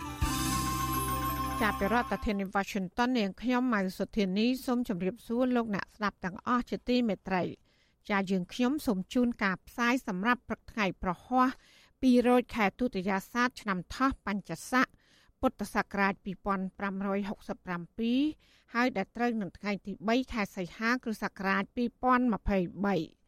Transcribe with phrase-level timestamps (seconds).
[1.61, 7.43] ចាប់ពីរដ្ឋធានី Washington នាងខ្ញុំម៉ៅសុធានីសូមជម្រាបសួរលោកអ្នកស្ដាប់ទាំងអស់ជាទីមេត្រី
[8.11, 11.49] ចាយើងខ្ញុំសូមជូនការផ្សាយសម្រាប់ព្រឹកថ្ងៃប្រហ័ស
[12.03, 14.87] 200ខែទុតិយាសាទឆ្នាំថោះបញ្ញស័ក
[15.41, 23.20] ពុទ្ធសករាជ2567ហើយដែលត្រូវនឹងថ្ងៃទី3ខែសីហាគ្រិស្តសករាជ2023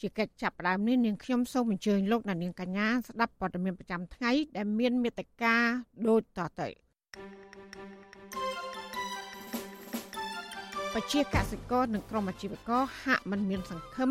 [0.00, 5.56] ជាកិច្ចចាប់ផ្ដើមនេះនាងខ្ញុំសូមអញ្ជើញលោកអ្នកនាងកញ្ញាស្ដាប់ព័ត៌មានប្រចាំថ្ងៃដែលមានមេត្តា
[6.08, 6.68] ដូចតទៅ
[10.94, 14.10] បជាកសិករនិងក្រុមអាជីវករហាក់មិនមានសង្ឃឹម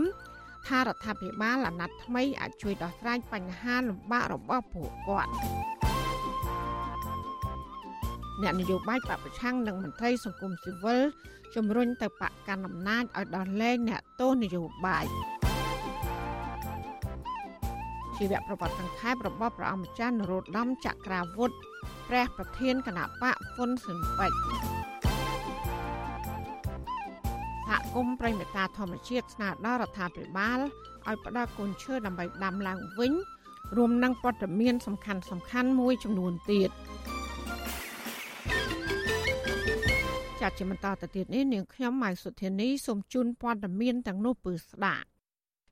[0.68, 5.32] ថារដ្ឋាភិបាលអាណត្តិថ្មីអាចជួយដោះស្រាយបញ្ហាលំបាករបស់ពួកគាត់
[8.42, 11.02] អ្នកនយោបាយបពប្រឆាំងនិងមន្ត្រីសង្គមស៊ីវិល
[11.56, 15.06] ជំរុញទៅបកកាន់អំណាចឲ្យដោះលែងអ្នកទោសនយោបាយ
[18.20, 21.52] ជីវប្រវត្តិសង្ខេបរបស់ព្រះអង្គម្ចាស់នរោត្តមចក្រាវុធ
[22.10, 24.40] ព្រះប្រធានគណៈបកហ៊ុនស៊ិនពេជ្រ
[27.68, 30.60] សហគមន៍ប្រិមេតាធម្មជាតិស្នើដល់រដ្ឋាភិបាល
[31.08, 33.14] ឲ្យផ្ដល់កូនឈើដើម្បីដាំឡើងវិញ
[33.78, 36.70] រួមនឹងព័ត៌មានសំខាន់សំខាន់មួយចំនួនទៀត
[40.42, 45.08] ចាត់ជាបន្តទៅទៀតនេះនាងខ្ញុំម៉ៅសុធានីសូមជូនព័ត៌មានទាំងនោះពឺស្ដាប់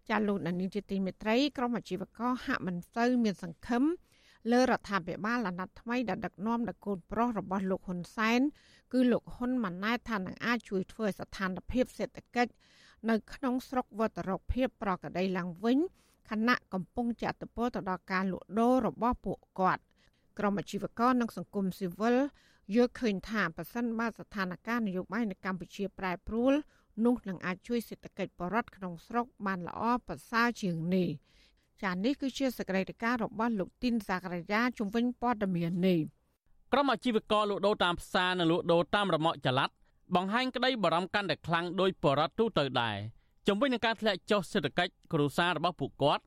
[0.10, 3.84] ចាលោកនានីជាទីមេត្រីក្រុមអាជីវករហាក់មិនសូវមានសង្ឃឹម
[4.52, 8.42] លើរដ្ឋាភិបាលអាណត្តិថ្មីដែលដឹកនាំដោយកូនប្រុសរបស់លោកហ៊ុនសែន
[8.94, 12.52] គឺលោកហ៊ុនម៉ាណែតថានឹងអាចជួយធ្វើស្ថានភាពសេដ្ឋកិច្ច
[13.10, 15.78] នៅក្នុងស្រុកវត្តរកភាពប្រកដីឡើងវិញ
[16.30, 19.82] ខណៈកំពុងចាត់ទពលទៅដល់ការលក់ដូររបស់ពួកគាត់
[20.40, 22.18] ក្រុមអាជីវករនិងសង្គមស៊ីវិល
[22.76, 26.54] យល់ឃើញថាប៉ះសិនបើស្ថានភាពនយោបាយនៅកម្ពុជាប្រែប្រួល
[27.06, 31.10] នោះនឹងអាចជួយសេដ្ឋកិច្ចបរដ្ឋក្នុងស្រុកបានល្អប្រសើរជាងនេះ
[31.84, 36.00] ចានេះគឺជាសកម្មភាពរបស់លោកទីនសាករាយាជំវិញព័ត៌មាននេះ
[36.74, 39.70] ក្រុមអាជីវករលក់ដូរតាមផ្សារនិងលក់ដូរតាមរមាក់ចល័ត
[40.16, 42.98] បង្ហាញក្តីបារម្ភកាន់តែខ្លាំងដោយបរដ្ឋទូទៅដែរ
[43.48, 46.24] ជំវិញនឹងការធ្លាក់ចុះសេដ្ឋកិច្ចគ្រួសាររបស់ពួកគាត់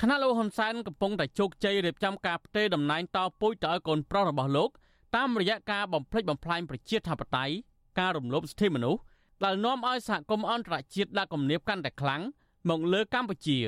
[0.00, 4.70] ខណៈលោកហ៊ុនសែនកំពុងតែជោគជ័យរៀបចំការផ្ទេរតំណែងតពូជទៅឲ្យកូនប្រុសរបស់លោក
[5.16, 7.54] តាមរយៈការបំផ្លិចបំផ្លាញប្រជាធិបតេយ្យ
[7.98, 9.00] ការរំលោភសិទ្ធិមនុស្ស
[9.44, 12.22] ដែលនាំឲ្យសហគមន៍អន្តរជាតិដាក់គំនាបកាន់តែខ្លាំង
[12.68, 13.58] មកលើកម្ពុជា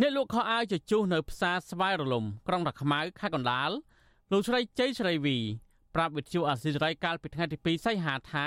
[0.00, 3.70] អ្នកលក់ខោអាវជជុះនៅផ្សារស្វាយរលំក្រុងតាខ្មៅខេត្តកណ្ដាល
[4.32, 5.38] លោកស្រីជ័យស្រីវី
[5.94, 8.46] ប្រាប់វិទ្យុអាស៊ីសេរីកាលពីថ្ងៃទី2សីហាថា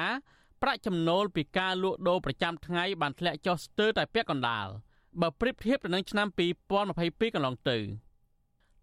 [0.61, 4.67] ប្រាក់ចំណូលពីការលក់ដូរប្រចាំថ្ងៃបានធ្លាក់ចុះស្ទើរតែពាក់កណ្ដាល
[5.21, 6.27] បើប្រៀបធៀបទៅនឹងឆ្នាំ
[6.81, 7.77] 2022កន្លងទៅ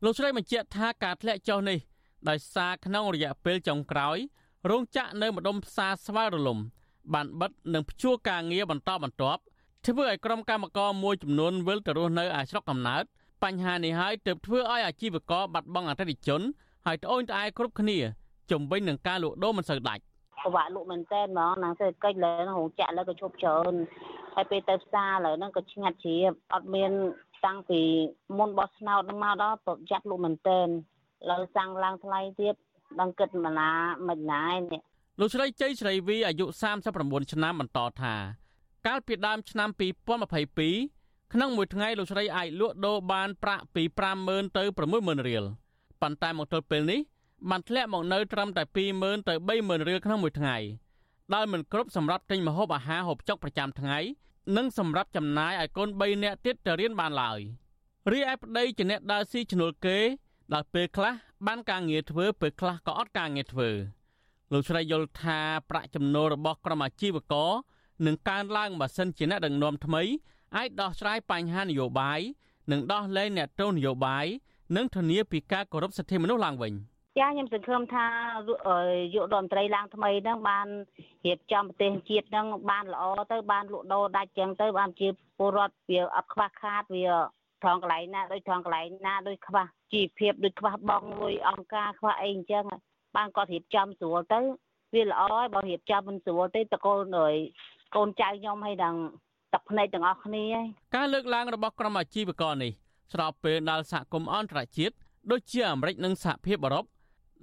[0.04, 1.78] លោកស្រីបញ្ជាក់ថាការធ្លាក់ចុះនេះ
[2.28, 4.16] ដោយសារក្នុងរយៈពេលចុងក្រោយ
[4.70, 6.58] រោងចក្រនៅម្ដុំផ្សារស្វាយរលំ
[7.14, 9.40] បានបិទនិងព្យួរការងារបន្តបន្ទាប់
[9.86, 13.04] ធ្វើឲ្យក្រុមកម្មករមួយចំនួនវិលទៅរស់នៅឯស្រុកកំណើត
[13.44, 16.40] បញ្ហានេះហើយទើបធ្វើឲ្យអាជីវករបាត់បង់អតិថិជន
[16.86, 17.98] ហើយត្អូញត្អែគ្រប់គ្នា
[18.50, 20.02] ជំវិញនឹងការលក់ដូរមិនសូវដាច់
[20.42, 23.74] ពិបាកលក់មែនតើហ្មងណាសេដ្ឋកិច្ចលើហ្នឹងរោងចក្រលើក៏ជប់ច្រើន
[24.34, 26.92] ហើយពេលទៅផ្សារលើហ្នឹងក៏ឆ្ងាត់ជ្រាបអត់មាន
[27.44, 27.80] តាំងពី
[28.38, 30.60] មុនបោះស្នោតហ្នឹងមកដល់ប្រយ័ត្នលក់មែនតើ
[31.30, 32.54] លើសាំងឡើងថ្លៃទៀត
[33.00, 33.70] ដល់គិតមិនណា
[34.08, 34.80] មិនណានេះ
[35.22, 36.46] លោកស្រីជ័យស្រីវីអាយុ
[36.88, 38.14] 39ឆ្នាំបន្តថា
[38.86, 39.68] កាលពីដើមឆ្នាំ
[40.70, 43.82] 2022ក្នុងមួយថ្ងៃលោកស្រីអាចលក់ដូរបានប្រាក់ពី
[44.20, 44.62] 50000ទៅ
[44.96, 45.44] 60000រៀល
[46.00, 47.00] ប៉ុន្តែមកទល់ពេលនេះ
[47.50, 48.62] បានធ្លាក់មកនៅត្រឹមតែ
[48.96, 50.56] 20000ទៅ30000រៀលក្នុងមួយថ្ងៃ
[51.34, 53.98] ដែលមិនគ្រប់សម្រាប់ទិញម្ហូបអាហារហូបចុកប្រចាំថ្ងៃ
[54.56, 57.40] និងសម្រាប់ចំណាយឲ្យកូន3នាក់ទៀតទៅរៀនបានឡើយ
[58.12, 59.98] រីឯប្តីជាអ្នកដើរស៊ីឈ្នួលគេ
[60.52, 61.14] ដល់ពេលខ្លះ
[61.46, 63.70] បានការងារធ្វើពេលខ្លះក៏អត់ការងារធ្វើ
[64.52, 67.50] លោកស្រីយល់ថាប្រាក់ចំណូលរបស់ក្រុមអាជីវករ
[68.06, 70.02] នឹងកើនឡើងបើសិនជាអ្នកដឹកនាំថ្មី
[70.56, 72.20] អាចដោះស្រាយបញ្ហានយោបាយ
[72.72, 74.26] និងដោះលែងអ្នកទោសនយោបាយ
[74.76, 76.72] និងធានាពីការគោរពសិទ្ធិមនុស្សឡើងវិញ
[77.18, 78.06] ចាខ្ញុំសង្ឃឹមថា
[79.14, 80.66] យុរដ្ឋមន្ត្រីឡើងថ្មីហ្នឹងបាន
[81.26, 85.08] រៀបចំប្រទេសជាតិហ្នឹងបានល្អទៅបានលក់ដូរដាច់ចឹងទៅបានជា
[85.38, 87.06] ពលរដ្ឋវាអត់ខ្វះខាតវា
[87.64, 92.64] ថងកន្លែងណាដូចថងកន្លែងណាដូចខ្វះជីវភាពដូចខ្វះបងលុយអង្គការខ្វះអីអញ្ចឹង
[93.15, 94.39] បានគាត់រៀបចំស្រួលទៅ
[94.93, 97.35] វាល្អហើយបើរៀបចំមិនស្រួលទេតកូនអើយ
[97.95, 98.99] កូនចៅខ្ញុំឲ្យដល់
[99.53, 100.45] ទឹកភ្នែកទាំងអស់គ្នា
[100.95, 102.71] ការលើកឡើងរបស់ក្រុមអាជីវករនេះ
[103.13, 104.95] ស្របពេលដែលសហគមន៍អន្តរជាតិ
[105.31, 106.85] ដូចជាអាមេរិកនិងសហភាពអឺរ៉ុប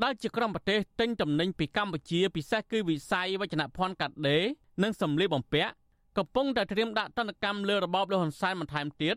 [0.04, 4.44] ដែលជាក្រុមប្រទេសទិញទំនិញពីកម្ពុជាពិសេសគឺវិស័យវចនភ័ណ្ឌកាត់ដេរ
[4.82, 5.72] និងសម្លៀកបំពាក់
[6.18, 9.16] កំពុងតែត្រៀមដាក់ទណ្ឌកម្មលើរបបលហ៊ុនសែនបន្ថែមទៀត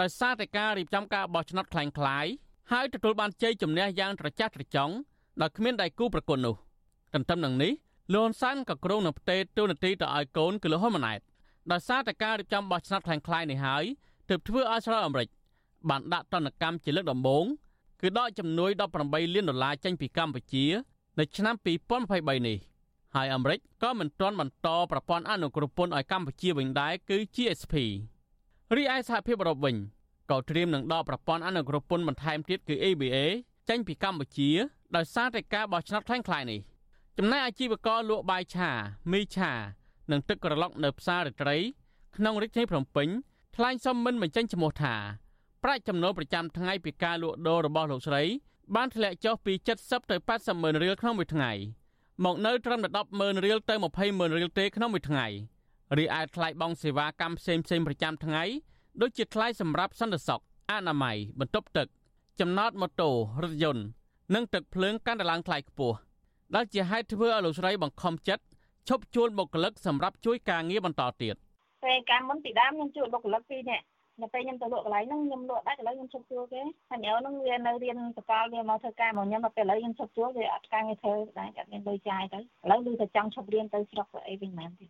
[0.00, 2.32] ដោយសារតែការរៀបចំការបោះឆ្នោតคล้ายៗ
[2.72, 4.94] ហើយទទួលបានជ័យជំនះយ៉ាងត្រចះត្រចង់
[5.41, 6.55] ដោយគ្មានដៃគូប្រគល់នោះ
[7.13, 7.71] ទន្ទឹមនឹងនេះ
[8.13, 11.19] លន់សានក៏គ្រងនឹងផ្ទេរទូនាទីទៅឲ្យកូនគឺលោកហ៊ុនម៉ាណែត
[11.71, 13.83] ដោយសារតែការរៀបចំបោះឆ្នោតខ្លាំងខ្លាយនេះហើយ
[14.29, 15.29] ទើបធ្វើឲ្យស្រុកអាមេរិក
[15.89, 17.45] បានដាក់ទណ្ឌកម្មជាលើកដំបូង
[18.01, 18.71] គឺដកជំនួយ
[19.03, 20.65] 18លានដុល្លារចេញពីកម្ពុជា
[21.19, 21.55] នៅឆ្នាំ
[22.01, 22.57] 2023នេះ
[23.15, 27.73] ហើយអាមេរិកក៏មិនទាន់បន្តប្រព័ន្ធអនុគ្រោះពន្ធឲ្យកម្ពុជាវិញដែរគឺ GSP
[28.75, 29.75] រីឯសហភាពអឺរ៉ុបវិញ
[30.31, 33.17] ក៏ត្រៀមនឹងដកប្រព័ន្ធអនុគ្រោះពន្ធបន្ថែមទៀតគឺ EBA
[33.71, 34.49] ចេញពីកម្ពុជា
[34.95, 36.59] ដោយសារតែការបោះឆ្នោតខ្លាំងខ្លាយនេះ
[37.17, 38.69] ចំណែកអាជីវករលក់បាយឆា
[39.11, 39.51] មីឆា
[40.11, 41.57] និងទឹកក្រឡុកនៅផ្សាររាត្រី
[42.15, 43.07] ក្នុងរាជធានីភ្នំពេញ
[43.55, 44.95] ថ្លែងសុំមិនបញ្ចេញឈ្មោះថា
[45.63, 48.23] ប្រាក់ចំណូលប្រចាំថ្ងៃពីការលក់ដូររបស់លោកស្រី
[48.75, 49.53] បានធ្លាក់ចុះពី
[49.83, 51.51] 70ទៅ80ម៉ឺនរៀលក្នុងមួយថ្ងៃ
[52.25, 55.27] មកនៅត្រឹមតែ10ម៉ឺនរៀលទៅ20ម៉ឺនរៀលទេក្នុងមួយថ្ងៃ
[55.97, 58.43] រីឯថ្លៃបង់សេវាកម្មផ្សេងៗប្រចាំថ្ងៃ
[59.01, 60.41] ដូចជាថ្លៃសម្រាប់សន្តិសុខ
[60.71, 61.87] អនាម័យបន្ទប់ទឹក
[62.41, 63.09] ចំណតម៉ូតូ
[63.43, 63.83] រថយន្ត
[64.35, 65.95] និងទឹកភ្លើងកាន់តែឡើងថ្លៃខ្ពស់
[66.55, 68.43] ដែលជាហេតុធ្វើឲ្យលោកស្រីបង្ខំចិត្ត
[68.89, 71.35] ឈប់ជួលបុគ្គលិកសម្រាប់ជួយការងារបន្តទៀត
[71.83, 73.83] ពេលកាលមុនពីដើមខ្ញុំជួលបុគ្គលិកពីរនាក់
[74.21, 84.85] នៅពេលខ្ញុំទៅលក់កន្លែងហ្នឹងខ្ញុំលក់ដាច់ឥឡូវខ្ញុំឈប់ជួលគេហើយញ៉ៅហ្នឹងវានៅរៀនសកលវាមកធ្វើការមកខ្ញុំដល់ពេលឥឡូវខ្ញុំឈប់ជួលវាអត់ការងារធ្វើដែរអត់មានលុយចាយទៅឥឡូវឮតែចង់ឈប់រៀនទៅស្រុកអីវិញមែនទេ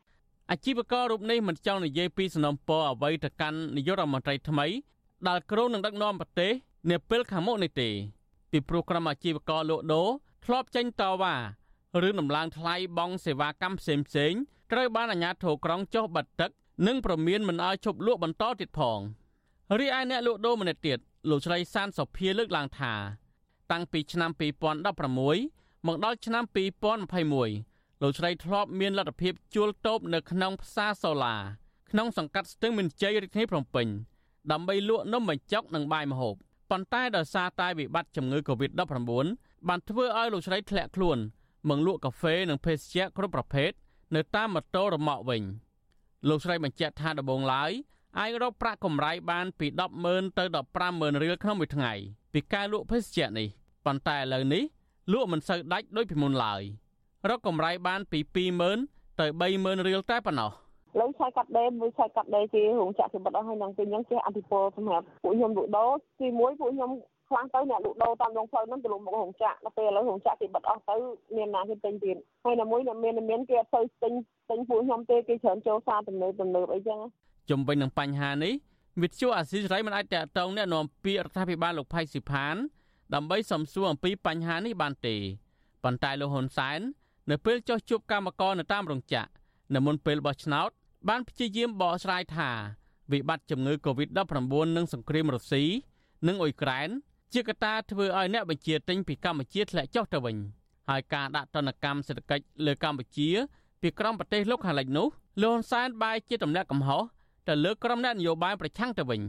[0.51, 4.67] អាជីវកររូបនេះមិនចង់និយាយពីសំណពរអ្វីទៅកាន់នាយករដ្ឋមន្ត្រីថ្មី
[5.27, 6.51] ដែលក្រុងនឹងដឹកនាំប្រទេស
[6.89, 7.89] នាពេលខាងមុខនេះទេ
[8.51, 10.09] ពីព្រោះក្រុមអាជីវករលក់ដូរ
[10.45, 11.35] ធ្លាប់ចេញតវ៉ា
[12.01, 14.33] រឿងដំឡើងថ្លៃបង់សេវាកម្មផ្សេងផ្សេង
[14.71, 16.51] ត្រូវបានអាជ្ញាធរក្រុងចុះបាត់ទឹក
[16.87, 18.99] និងប្រមានមិនឲ្យឈប់លក់បន្តទៀតផង
[19.79, 20.99] រីឯអ្នកលក់ដូរម្នាក់ទៀត
[21.29, 22.93] លោកស្រីសានសុភាលើកឡើងថា
[23.71, 24.31] តាំងពីឆ្នាំ
[25.09, 26.43] 2016មកដល់ឆ្នាំ
[27.23, 31.35] 2021លោកស្រីធ្លាប់មានលទ្ធភាពជួលតូបនៅក្នុងផ្សារសូឡា
[31.91, 33.87] ក្នុងសង្កាត់ស្ទឹងមានជ័យរាជធានីភ្នំពេញ
[34.51, 36.35] ដើម្បីលក់នំបញ្ចុកនិងបាយម្ហូប
[36.71, 38.81] ប៉ុន្តែដោយសារតែវិបត្តិជំងឺ Covid-19
[39.67, 41.17] បានធ្វើឲ្យលោកស្រីធ្លាក់ខ្លួន
[41.69, 43.71] មកលក់កាហ្វេនិងភេសជ្ជៈគ្រប់ប្រភេទ
[44.15, 45.43] នៅតាមម៉ូតូរមាក់វិញ
[46.29, 47.71] លោកស្រីបញ្ជាក់ថាដំបូងឡើយ
[48.19, 49.67] អាចរកប្រាក់កម្រៃបានពី
[50.03, 50.43] 100000ទៅ
[50.83, 51.93] 150,000រៀលក្នុងមួយថ្ងៃ
[52.33, 53.47] ពីការលក់ភេសជ្ជៈនេះ
[53.85, 54.63] ប៉ុន្តែឥឡូវនេះ
[55.13, 56.61] លក់មិនសូវដាច់ដូចពីមុនឡើយ
[57.29, 58.19] រកកម្រៃបានពី
[58.69, 59.25] 20000ទៅ
[59.57, 60.51] 30000រៀលតែប៉ុណ្ណោះ
[61.00, 65.90] លើឆាយកាត់ដេរមួយឆាយកាត់ដេរជារោងចក្រពីបិទអស់ហើយនឹងពេលហ្នឹងជាអតិពលសម្រាប់ពួកខ្ញុំលក់ដូរ
[66.20, 66.90] ទីមួយពួកខ្ញុំ
[67.28, 70.96] ខ្លះទៅអ្នកលក់ដូរតាមដងផ្លូវហ្នឹងទៅលក់មករោងចក្រដល់ពេលឥឡូវរោងចក្រគេបិទអស់ទៅ
[71.36, 74.12] មានណាគេទិញទៀតហើយណាមួយអ្នកមានមានគេអត់ទៅទិញ
[74.50, 76.98] ទិញពួកខ្ញុំទេគេច្រើនចូលសារទំនើបទំនើបអីចឹង
[77.50, 78.54] ជំវិញនឹងបញ្ហានេះ
[79.02, 82.56] វិទ្យុអាស៊ីសេរីមិនអាចតកតងแนะនាំពាក្យរដ្ឋាភិបាលលោកផៃស៊ីផាន
[83.14, 85.16] ដើម្បីសំសួរអំពីបញ្ហានេះបានទេ
[85.84, 86.80] ប៉ុន្តែលោកហ៊ុនសែន
[87.30, 89.30] នៅពេលចុះជួបកម្មករនៅតាមរោងចក្រ
[89.74, 90.70] នៅមុនពេលបោះឆ្នោត
[91.09, 92.49] បានព្យាយាមបកស្រាយថា
[93.11, 95.63] វិបត្តិជំងឺ Covid-19 និងសង្គ្រាមរុស្ស៊ី
[96.27, 96.89] និងអ៊ុយក្រែន
[97.33, 100.37] ជាកត្តាធ្វើឲ្យអ្នកបញ្ជាទិញពីកម្ពុជាធ្លាក់ចុះទៅវិញ
[100.89, 103.29] ហើយការដាក់ទណ្ឌកម្មសេដ្ឋកិច្ចលើកម្ពុជា
[103.81, 105.07] ពីក្រមប្រទេសលោកខាងលិចនោះ
[105.41, 107.03] លោកហ៊ុនសែនបែរជាទម្លាក់កំហុស
[107.47, 109.21] ទៅលើក្រុមអ្នកនយោបាយប្រឆាំងទៅវិញ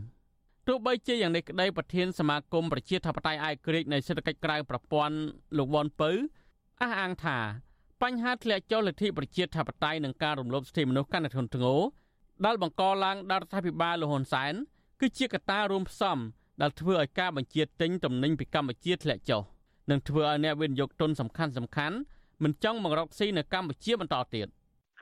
[0.67, 5.17] ទោះបីជាយ៉ាងនេះក្តីប្រធានសមាគមប្រជាធិបតេយ្យឯករាជ្យនៃសេដ្ឋកិច្ចក្រៅប្រព័ន្ធ
[5.58, 6.11] លោកវ៉ាន់ពៅ
[6.81, 7.39] អះអាងថា
[8.03, 11.81] បញ្ហាធ្លាក់ចុះលទ្ធិប្រជាធិបតេយ្យនិងការរំលោភសិទ្ធិមនុស្សកាន់តែធ្ងន់ធ្ងរ
[12.44, 14.55] ដែលបង្កឡើងដោយរដ្ឋាភិបាលលហ៊ុនសែន
[15.01, 16.19] គឺជាកត្តារួមផ្សំ
[16.61, 19.43] ដែលធ្វើឲ្យការបញ្ជាទិញទំនិញពីកម្ពុជាធ្លាក់ចុះ
[19.91, 21.97] និងធ្វើឲ្យអ្នកវិនិយោគទុនសំខាន់សំខាន់
[22.43, 24.47] មិនចង់មករកស៊ីនៅកម្ពុជាបន្តទៀត។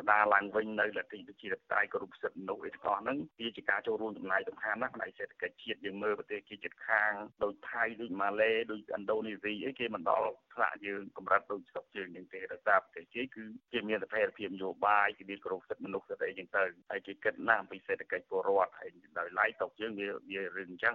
[0.01, 7.13] ស្ដារឡើងវិញនៅលទ្ធិប្រជាធិបតេយ្យគ្រប់សិទ្ធិមនុស្សអីទាំងអស់ហ្នឹងវាជាការចូលរួមចំណែកសំខាន់ណាស់ផ្នែកសេដ្ឋកិច្ចជាតិយើងមើលប្រទេសជាជិតខាង
[7.45, 18.89] ដូចថៃដូចម៉ាឡេដូចឥណ្ឌូនេស៊ីអីគេមិនដល់ថ្នាក់យើងកម្រិតដូចស្រុកជើងយ៉ាងទេដោយសារប្រទេសជាតិគឺជាមានស្ថិរភាពនយោបាយគេមានគ្រប់សិទ្ធិមនុស្សសិទ្ធិអីចឹងទៅហើយគេគិតណាស់អំពីសេដ្ឋកិច្ចពលរដ្ឋហើយ
[19.19, 20.95] ដោយឡែកតកយើងវាវារឿងអញ្ចឹង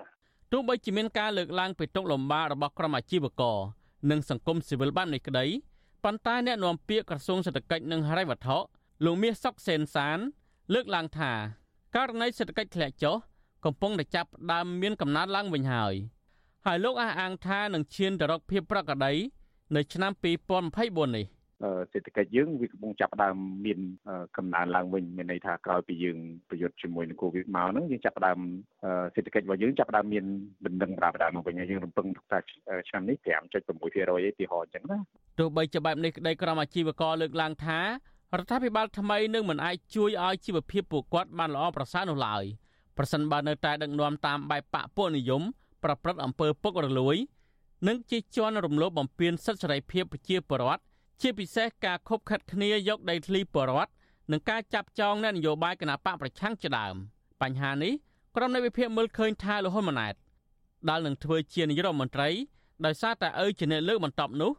[0.52, 3.58] ទោះបីជាមានការលើកឡើងពីទុកលំបាករបស់ក្រុមអាជីវករ
[4.12, 5.46] និងសង្គមស៊ីវិលបាននេះក្តី
[6.04, 8.58] ប៉ុន្តែអ្នកនាំពាក្យក្រសួងសេដ្ឋកិច្ចនិងហិរញ្ញវត្ថុ
[9.04, 10.18] លោកមាសសុកសេនសាន
[10.74, 11.32] លើកឡើងថា
[11.96, 13.16] ករណីសេដ្ឋកិច្ចធ្លាក់ចុះ
[13.66, 15.94] កំពុងតែចាប់ផ្ដើមមានកំណើនឡើងវិញហើយ
[16.66, 19.14] ហើយលោកអះអាងថានឹងឈានទៅរកភាពប្រក្រតី
[19.76, 21.26] នៅឆ្នាំ2024នេះ
[21.92, 23.36] សេដ្ឋកិច្ចយើងវាកំពុងចាប់ផ្ដើម
[23.66, 23.80] មាន
[24.38, 26.18] កំណើនឡើងវិញមានន័យថាក្រោយពីយើង
[26.50, 28.40] ប្រយុទ្ធជាមួយនឹងកូវីដមកហ្នឹងយើងចាប់ផ្ដើម
[29.16, 30.26] សេដ្ឋកិច្ចរបស់យើងចាប់ផ្ដើមមាន
[30.66, 32.40] បណ្ដឹងប្រាផ្ដើមមកវិញហើយយើងរំពឹងថា
[32.90, 34.98] ឆ្នាំនេះ5.6%ឯទីហោអញ្ចឹងណា
[35.40, 37.80] ទោះបីជាបែបនេះក្តីក្រុមអាជីវករលើកឡើងថា
[38.40, 42.44] រដ្ឋាភិបាលថ្មីនឹងមិនអាចជួយឲ្យជីវភាពពួកគាត់បានល្អប្រសើរនោះឡើយ
[42.98, 45.42] ប្រសិនបើនៅតែដឹកនាំតាមបែបបកពួកនិយម
[45.84, 47.16] ប្រព្រឹត្តអំពើពុករលួយ
[47.88, 50.82] និងជិះជាន់រំលោភបំពានសិទ្ធិសេរីភាពប្រជាពលរដ្ឋ
[51.22, 53.92] ជាពិសេសការខົບខិតគ្នាយកដីធ្លីពលរដ្ឋ
[54.32, 56.96] និងការចាប់ចងអ្នកនយោបាយគណបកប្រឆាំងជាដើម
[57.42, 57.94] បញ្ហានេះ
[58.36, 60.16] ក្រុមនៃវិភាគមើលឃើញថាលហ៊ុនម៉ាណែត
[60.90, 62.30] ដែលនឹងធ្វើជានាយករដ្ឋមន្ត្រី
[62.86, 64.52] ដោយសារតែឪជាអ្នកលើកបន្ទាប់នោះ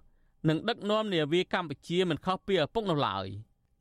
[0.48, 3.26] នឹងដឹកនាំនាវាកម្ពុជាមិនខុសពីឪពុកនោះឡើយ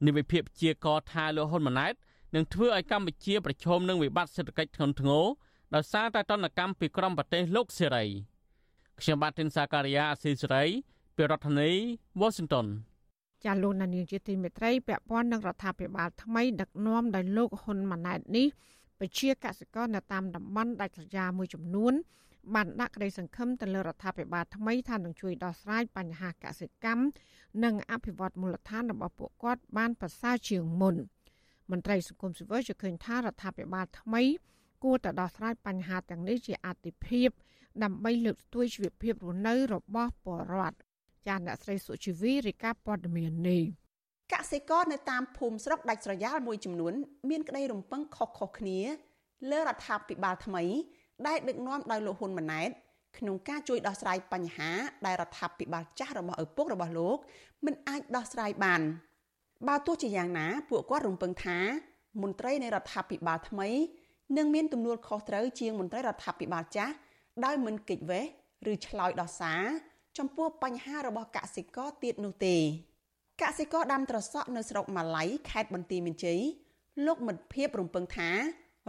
[0.03, 1.93] នាវិភាគជាកថាលហ៊ុនម៉ាណែត
[2.35, 5.25] នឹងធ្វើឲ្យកម្ពុជាប្រឈមនឹងវិបត្តិសេដ្ឋកិច្ចធ្ងន់ធ្ងរ
[5.75, 8.03] ដោយសារតែតនកម្មពីក្រមប្រទេសលោកសេរី
[8.99, 10.63] ខ្ញុំបាទទីនសាការីយ៉ាអស៊ីសេរី
[11.15, 11.69] ពីរដ្ឋធានី
[12.21, 12.67] Washington
[13.45, 18.47] ចាលោកនានីជាទីមេត្រីពាក់ព័ន្ធនឹងរដ្ឋាភិបាលថ្មីដឹកនាំដោយលោកហ៊ុនម៉ាណែតនេះ
[18.99, 21.93] ពជាកសិករនៅតាមតំបន់ដាច់ស្រយាលមួយចំនួន
[22.55, 27.03] បានដាក់ក្តីសង្ឃឹមទៅលើរដ្ឋាភិបាលថ្មីថានឹងជួយដោះស្រាយបញ្ហាកសិកម្ម
[27.63, 30.95] និងអភិវឌ្ឍមូលដ្ឋានរបស់ពួកគាត់បានប្រសើរជាងមុន
[31.71, 34.23] មន្ត្រីសង្គមស៊ីវិលជឿឃើញថារដ្ឋាភិបាលថ្មី
[34.83, 37.29] គួរតែដោះស្រាយបញ្ហាទាំងនេះជាអាទិភាព
[37.83, 40.77] ដើម្បីលើកស្ទួយជីវភាពរស់នៅរបស់ពលរដ្ឋ
[41.27, 43.63] ចាអ្នកស្រីសុជីវីរាយការណ៍ព័ត៌មាននេះ
[44.33, 46.93] កសិករនៅតាមភូមិស្រុកដាច់ស្រយាលមួយចំនួន
[47.29, 48.79] មានក្តីរំពឹងខុសៗគ្នា
[49.51, 50.63] លើរដ្ឋាភិបាលថ្មី
[51.27, 52.69] ដែលដឹកនាំដោយលោកហ៊ុនម៉ាណែត
[53.17, 54.71] ក្នុងការជួយដោះស្រាយបញ្ហា
[55.05, 57.17] ដែលរដ្ឋាភិបាលចាស់របស់ឪពុករបស់លោក
[57.65, 58.81] មិនអាចដោះស្រាយបាន
[59.67, 61.57] បើទោះជាយ៉ាងណាពួកគាត់រំពឹងថា
[62.21, 63.69] មន្ត្រីនៃរដ្ឋាភិបាលថ្មី
[64.37, 66.93] នឹងមានទំនួលខុសត្រូវជាងមន្ត្រីរដ្ឋាភិបាលចាស់
[67.45, 68.25] ដោយមិនគេចវេះ
[68.71, 69.63] ឬឆ្លើយដោះសារ
[70.17, 72.57] ចំពោះបញ្ហារបស់កសិករទៀតនោះទេ
[73.41, 76.39] កសិករដាំត្រសក់នៅស្រុកម៉ាឡៃខេត្តបន្ទាយមានជ័យ
[77.05, 78.29] លោកមិត្តភាពរំពឹងថា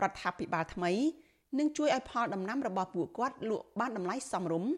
[0.03, 0.93] រដ្ឋាភិបាលថ្មី
[1.59, 4.71] នឹងជួយឲ្យផលដំណាំរបស់ពួកគាត់លក់បានតម្លៃសមរម្យ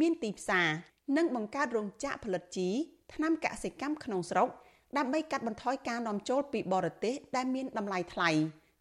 [0.00, 0.68] មានទីផ្សារ
[1.16, 2.68] និងបង្កើតរោងចក្រផលិតជី
[3.14, 4.48] ថ្នាំកសិកម្មក្នុងស្រុក
[4.96, 8.30] ដើម្បីកាត់បន្ថយការនាំចូលពីបរទេសដែលមានតម្លៃថ្លៃ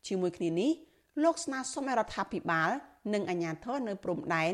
[0.08, 0.72] ជាមួយគ្នានេះ
[1.24, 2.70] លោកស្នើសុំឲ្យរដ្ឋាភិបាល
[3.14, 4.54] និងអាជ្ញាធរនៅព្រំដែន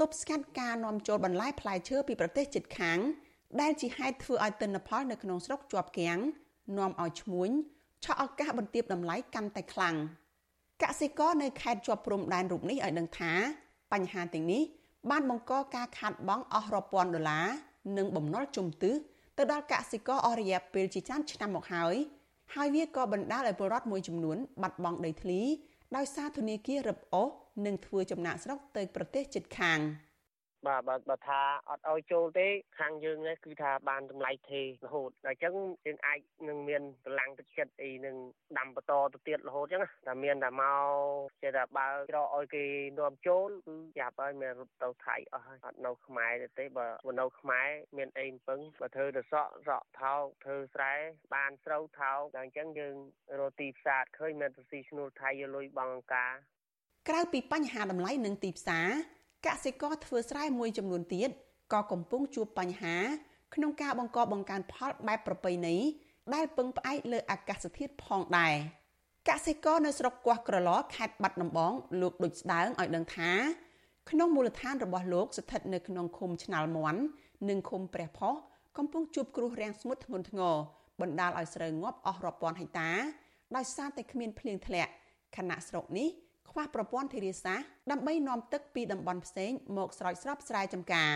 [0.00, 2.98] ទប់ស្កាត់ការនាំចូលបន្លែផ្លែឈើពីប្រទេសជិតខាង
[3.60, 6.18] ដែលជាហេតុធ្វើឲ្យទិន្នផលនៅក្នុងស្រុកជាប់គាំង
[6.78, 7.50] នាំឲ្យឈ្មួញ
[8.04, 9.96] ឆក់ឱកាសបន្ទាបតម្លៃកាន់តែខ្លាំង
[10.82, 13.32] កសិករនៅខេត្តជាប់ព្រំដែនរូបនេះឲ្យដឹងថា
[13.92, 14.62] បញ្ហាទាំងនេះ
[15.10, 17.46] បានបង្កការខាតបង់អស់រាប់ពាន់ដុល្លារ
[17.96, 18.94] និងបំណុលជំទឹះ
[19.38, 21.94] ទៅដល់កសិករអស់រយៈពេលជាច្រើនឆ្នាំមកហើយ
[22.54, 25.40] ហើយវាក៏បណ្ដាលឲ្យពលរដ្ឋមួយចំនួនបាត់បង់ដីធ្លី
[25.96, 27.28] ដោយសារធនាគាររឹបអូស
[27.66, 29.78] និងធ្វើចំណាក់ស្រុកទៅប្រទេសជិតខាង។
[30.66, 32.48] បាទបើបើថាអត់ឲ្យចូលទេ
[32.78, 35.54] ខាងយើងនេះគឺថាបានតម្លៃទេរហូតដល់អញ្ចឹង
[35.86, 38.16] យើងអាចនឹងមានកម្លាំងទឹកចិត្តអីនឹង
[38.58, 40.86] ដាំបន្តទៅទៀតរហូតអញ្ចឹងតែមានតែមក
[41.42, 42.64] ចេះតែបើក្រឲ្យគេ
[42.98, 46.86] នាំចូលគឺចាប់ហើយមានរត់ទៅថៃអស់ហើយអត់នៅខ្មែរទេទេបើ
[47.20, 50.94] នៅខ្មែរមានអីពឹងបើធ្វើទៅសក់សក់ថោកធ្វើស្រែ
[51.34, 52.96] បានស្រូវថោកដល់អញ្ចឹងយើង
[53.38, 56.32] រកទីផ្សារឃើញមានទៅស៊ីឈ្នួលថៃយកលុយបងអង្ការ
[57.08, 58.88] ក្រៅពីបញ្ហាតម្លៃនិងទីផ្សារ
[59.46, 61.30] កសិករធ្វើស្រែមួយចំនួនទៀត
[61.72, 62.96] ក៏កំពុងជួបបញ្ហា
[63.54, 65.76] ក្នុងការបង្កបង្កើនផលបែបប្រពៃណី
[66.34, 68.54] ដែលពឹងផ្អែកលើអាកាសធាតុផងដែរ
[69.28, 73.30] កសិករនៅស្រុកគាស់ក្រឡខេត្តបាត់ដំបងលោកដូចស្ដើងឲ្យដឹងថា
[74.10, 77.00] ក្នុងមូលដ្ឋានរបស់លោកស្ថិតនៅក្នុងឃុំឆ្នាលមន់
[77.48, 78.34] និងឃុំព្រះផុស
[78.78, 80.56] កំពុងជួបគ្រោះរាំងស្ងួតធ្ងន់ធ្ងរ
[81.00, 82.90] បណ្ដាលឲ្យស្រូវងាប់អស់រាប់ពាន់ហិកតា
[83.56, 84.92] ដោយសារតែគ្មានភ្លៀងធ្លាក់
[85.36, 86.08] ខណៈស្រុកនេះ
[86.50, 91.12] ខ្វះប្រព័ន្ធធារាសាស្ត្រដើម្បីនាំទឹកពីតំបន់ផ្សេងមកស្រោចស្រពស្រែចម្ការ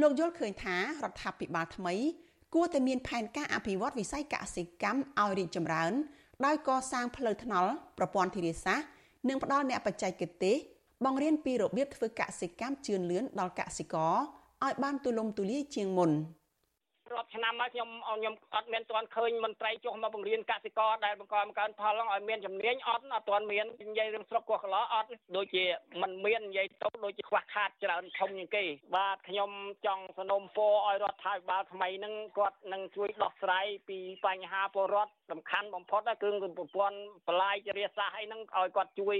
[0.00, 0.80] លោកយល់ឃើញថារ
[1.10, 1.94] ដ្ឋាភិបាលថ្មី
[2.54, 5.92] គួរតែមានផែនការអភិវឌ្ឍវិស័យកសិកម្មឲ្យរីកចម្រើន
[6.46, 8.86] ដោយកសាងផ្លូវថ្នល់ប្រព័ន្ធធារាសាស្ត្រ
[9.28, 10.56] និងផ្ដល់អ្នកបច្ចេកទេស
[11.04, 14.14] បង្រៀនពីរបៀបធ្វើកសិកម្មជឿនលឿនដល់កសិករ
[14.64, 16.10] ឲ្យបានទូលំទូលាយជាងមុន។
[17.12, 25.64] រាប់ឆ្នាំហើយខ្ញុំខ្ញុំអត់មានទាន់ឃើញមន្ត្រីចុះមកបង្រៀនកសិករដែលបង្កបង្កើនផលឲ្យមានជំនាញអត់អត់ទាន់មាននិយាយរឿងស្រុកកោះកឡអត់ដូចជា
[26.02, 28.64] มันមាននិយាយទៅដូចជាខ្វះខាតច្រើនធំជាងគេ
[28.96, 29.50] បាទខ្ញុំ
[29.86, 36.98] ចង់សនំពរឲ្យរដ្ឋាភិបាលថ្មីនឹងគាត់នឹងជួយដោះស្រាយពីបញ្ហាពលរដ្ឋសំខាន់បំផុតគឺប្រព័ន្ធ
[37.28, 39.16] បលាយចរិយាសាស្ត្រអីហ្នឹងឲ្យគាត់ជួយ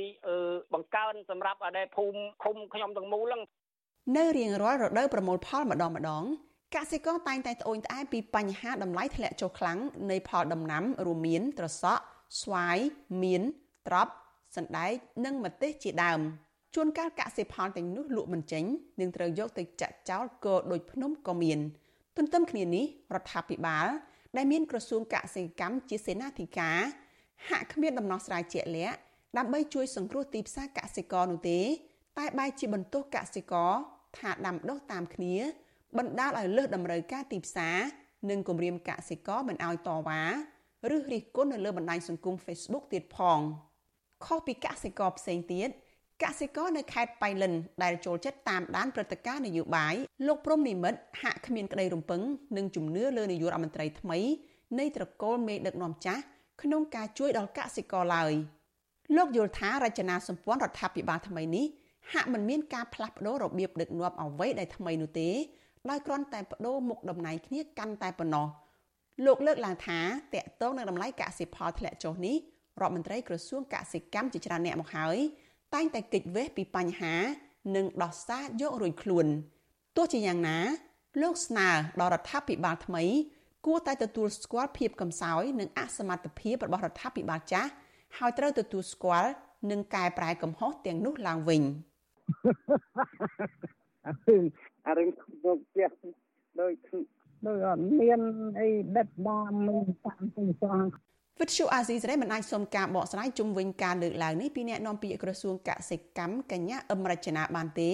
[0.74, 3.42] បង្កើនសម្រាប់ឲ្យភូមិឃុំខ្ញុំទាំងមូលហ្នឹង
[4.16, 6.24] នៅរៀងរាល់រដូវប្រមូលផលម្ដងម្ដង
[6.74, 9.78] កសិករតែងតែត្អូញត្អែពីបញ្ហាតម្លៃធ្លាក់ចុះខ្លាំង
[10.10, 12.02] នៃផលដំណាំរួមមានត្រសក់
[12.40, 12.78] ស្វាយ
[13.22, 13.42] មៀន
[13.88, 14.12] ត្រប់
[14.56, 14.92] សណ្ដែក
[15.24, 16.20] និងម្ទេសជាដើម
[16.74, 18.64] ជួនកាលកសិផលទាំងនោះលក់មិនចេញ
[19.00, 21.58] នឹងត្រូវយកទៅចាក់ចោលក៏ដូចភ្នំក៏មាន
[22.16, 23.86] ទន្ទឹមគ្នានេះរដ្ឋាភិបាល
[24.36, 26.78] ដែលមានក្រសួងកសិកម្មជាសេនាធិការ
[27.48, 28.98] ហាក់គ្មានដំណោះស្រាយជាក់លាក់
[29.38, 31.60] ដើម្បីជួយសង្គ្រោះទីផ្សារកសិករនោះទេ
[32.18, 33.72] តែបែរជាបន្ទោសកសិករ
[34.18, 35.36] ថាដាំដុះតាមគ្នា
[35.98, 37.76] បណ្ដាលឲ្យលើសតម្រូវការទីផ្សារ
[38.30, 40.22] និងគម្រាមកសិករមិនឲ្យតវ៉ា
[40.94, 43.40] ឬរិះគន់នៅលើបណ្ដាញសង្គម Facebook ទៀតផង
[44.24, 45.68] ខុសពីកសិករផ្សេងទៀត
[46.22, 49.94] កសិករនៅខេត្តបៃលិនដែលចូលចិត្តតាមដានព្រឹត្តិការណ៍នយោបាយ
[50.26, 52.20] លោកព្រំនិមិត្តហាក់គ្មានក្តីរំពឹង
[52.56, 54.18] និងជំនឿលើនាយករដ្ឋមន្ត្រីថ្មី
[54.78, 56.22] នៃត្រកូលមេដឹកនាំចាស់
[56.62, 58.32] ក្នុងការជួយដល់កសិករឡើយ
[59.16, 61.66] លោកយល់ថារចនាសម្ព័ន្ធរដ្ឋាភិបាលថ្មីនេះ
[62.12, 65.30] ហាក់មិនមានការផ្លាស់ប្ដូររបៀបដឹកនាំអ្វីដែលថ្មីនោះទេ
[65.90, 68.46] ដោយគ្រាន់តែបដូរមុខតំណែងគ្នាកាន់តែប៉ុណ្ណោះ
[69.24, 70.00] លោកលើកឡើងថា
[70.34, 72.36] តកតងនឹងតម្លៃកសិផលធ្លាក់ចុះនេះ
[72.80, 75.16] រដ្ឋមន្ត្រីក្រសួងកសិកម្មជាច្រើនអ្នកមកហើយ
[75.74, 77.14] តែងតែគេចវេះពីបញ្ហា
[77.76, 79.26] និងដោះសារយករួចខ្លួន
[79.96, 80.58] ទោះជាយ៉ាងណា
[81.22, 81.68] លោកស្នើ
[82.00, 83.04] ដល់រដ្ឋាភិបាលថ្មី
[83.66, 87.70] គួរតែទទួលស្គាល់ភាពកំសោយនិងអសមត្ថភាពរបស់រដ្ឋាភិបាលចាស់
[88.18, 89.30] ហើយត្រូវទទួលស្គាល់
[89.70, 91.62] និងកែប្រែកំហុសទាំងនោះឡើងវិញ
[94.86, 95.08] អារឿង
[95.44, 95.90] មកផ្ទះ
[96.60, 96.72] ដោយ
[97.46, 98.20] ដោយអត់មាន
[98.60, 100.78] អីដិតដល់មានតាមទីសោះ
[101.40, 107.90] វិទ្យុអាស៊ីសេរីមិនអាចសុំការបកស្រាយជុំវិញការលើកឡើងនេះពីអ្នកនាំពាក្យក្រសួងកសិកម្មកញ្ញាអឹមរចនាបានទេ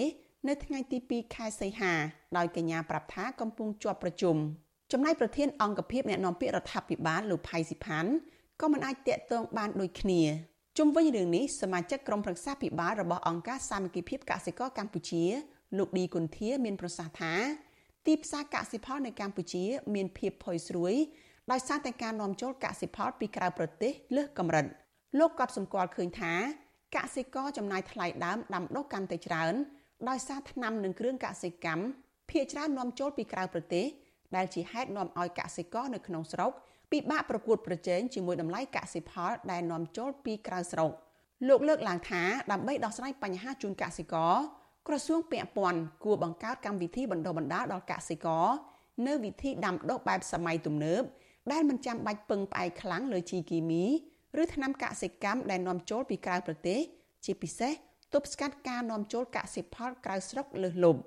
[0.49, 1.93] នៅថ្ងៃទី2ខែសីហា
[2.37, 4.37] ដោយកញ្ញាប្រាប់ថាកំពុងជាប់ប្រជុំ
[4.93, 8.11] ចំណែកប្រធានអង្គភិបអ្នកនាំពាក្យរដ្ឋាភិបាលលោកផៃស៊ីផាន់
[8.61, 10.23] ក៏មិនអាចតាក់ទងបានដូចគ្នា
[10.79, 15.25] ជុំវិញរឿងនេះសមាជិកក្រុមប្រឹក្សាភិបាលរបស់អង្គការសាមគ្គីភាពកសិករកម្ពុជា
[15.79, 17.35] លោកឌីគុន្ធាមានប្រសាសន៍ថា
[18.07, 19.65] ទីផ្សារកសិផលនៅកម្ពុជា
[19.95, 20.95] មានភាពផុយស្រួយ
[21.51, 24.67] ដោយសារតែការនាំចូលកសិផលពីក្រៅប្រទេសលើសកម្រិត
[25.19, 26.33] លោកក៏សម្គាល់ឃើញថា
[26.97, 29.55] កសិករចំណាយថ្លៃដើមដាំដុះកាន់តែច្រើន
[30.09, 31.85] ដោយសារថ្នាំនិងគ្រឿងកសិកម្ម
[32.31, 33.87] ភាគច្រើននាំចូលពីក្រៅប្រទេស
[34.37, 36.53] ដែលជាហេតុនាំឲ្យកសិករនៅក្នុងស្រុក
[36.93, 40.91] ពិបាកប្រកួតប្រជែងជាមួយតម្លៃកសិផលដែលនាំចូលពីក្រៅស្រុក
[41.49, 44.35] លោកលើកឡើងថាដើម្បីដោះស្រាយបញ្ហាជូនកសិករ
[44.89, 48.47] ក្រសួងពាក់ព័ន្ធគួរបង្កើតកម្មវិធីបណ្ដុះបណ្ដាលដល់កសិករ
[49.07, 51.03] នៅវិធីដាំដុះបែបសម័យទំនើប
[51.53, 53.85] ដែលមិនចាំបាច់ពឹងផ្អែកខ្លាំងលើជីគីមី
[54.43, 56.81] ឬថ្នាំកសិកម្មដែលនាំចូលពីក្រៅប្រទេស
[57.25, 57.73] ជាពិសេស
[58.13, 61.01] ទប់ស្កាត់ការនាំចូលកសិផលក្រៅស្រុកលើសលប់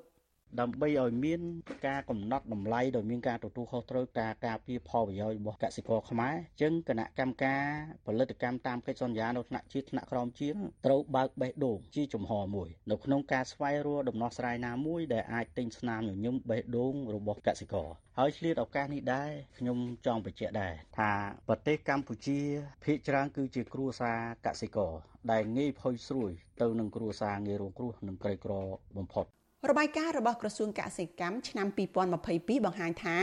[0.62, 1.42] ដើម្បីឲ្យមាន
[1.88, 7.64] ការកំណត់តម្លៃដោយមានការទទួលខុសត្រូវការការពារផលប្រយោជន៍របស់កសិករខ្មែរចឹងគណៈកម្មការ
[8.06, 17.88] ផលិតកម្មតាមកិច្ចសន្យានៅថ្នាក់ជាតិថ្នាក់ក្រោមជាងត្រូវបើកបេះដូងជាចំហមួយនៅក្នុងការស្វែងរកដំណោះស្រាយណាមួយដែលអាចទិញស្នាមញញឹមបេះដូងរបស់កសិករ
[18.20, 21.12] ហើយឆ្លៀតឱកាសនេះដែរខ្ញុំចង់បញ្ជាក់ដែរថា
[21.48, 22.40] ប្រទេសកម្ពុជា
[22.86, 24.94] ភាគច្រើនគឺជាគ្រួសារកសិករ
[25.32, 28.54] ដែលងាយផុយស្រួយទៅនឹងគ្រួសារងាយរងគ្រោះនិងក្រីក្រ
[28.98, 29.26] បំផុត
[29.70, 31.68] របាយការណ៍របស់ក្រសួងកសិកម្មឆ្នាំ
[32.16, 33.18] 2022បង្ហាញថា